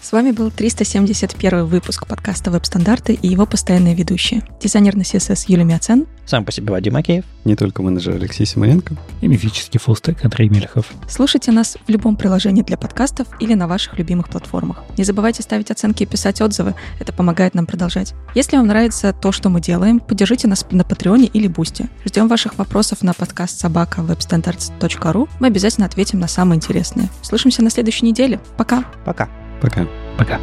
[0.00, 4.42] С вами был 371 выпуск подкаста «Веб-стандарты» и его постоянные ведущие.
[4.60, 6.06] Дизайнер на CSS Юлия Мяцен.
[6.24, 7.24] Сам по себе Вадим Макеев.
[7.44, 8.96] Не только менеджер Алексей Симоненко.
[9.20, 10.86] И мифический full-stack Андрей Мелихов.
[11.08, 14.84] Слушайте нас в любом приложении для подкастов или на ваших любимых платформах.
[14.96, 16.74] Не забывайте ставить оценки и писать отзывы.
[17.00, 18.14] Это помогает нам продолжать.
[18.34, 21.88] Если вам нравится то, что мы делаем, поддержите нас на Patreon'е или Бусти.
[22.04, 25.28] Ждем ваших вопросов на подкаст собака webstandards.ru.
[25.40, 27.08] Мы обязательно ответим на самые интересные.
[27.22, 28.40] Слышимся на следующей неделе.
[28.56, 28.84] Пока.
[29.04, 29.28] Пока.
[29.60, 29.86] Пока.
[30.16, 30.40] Пока.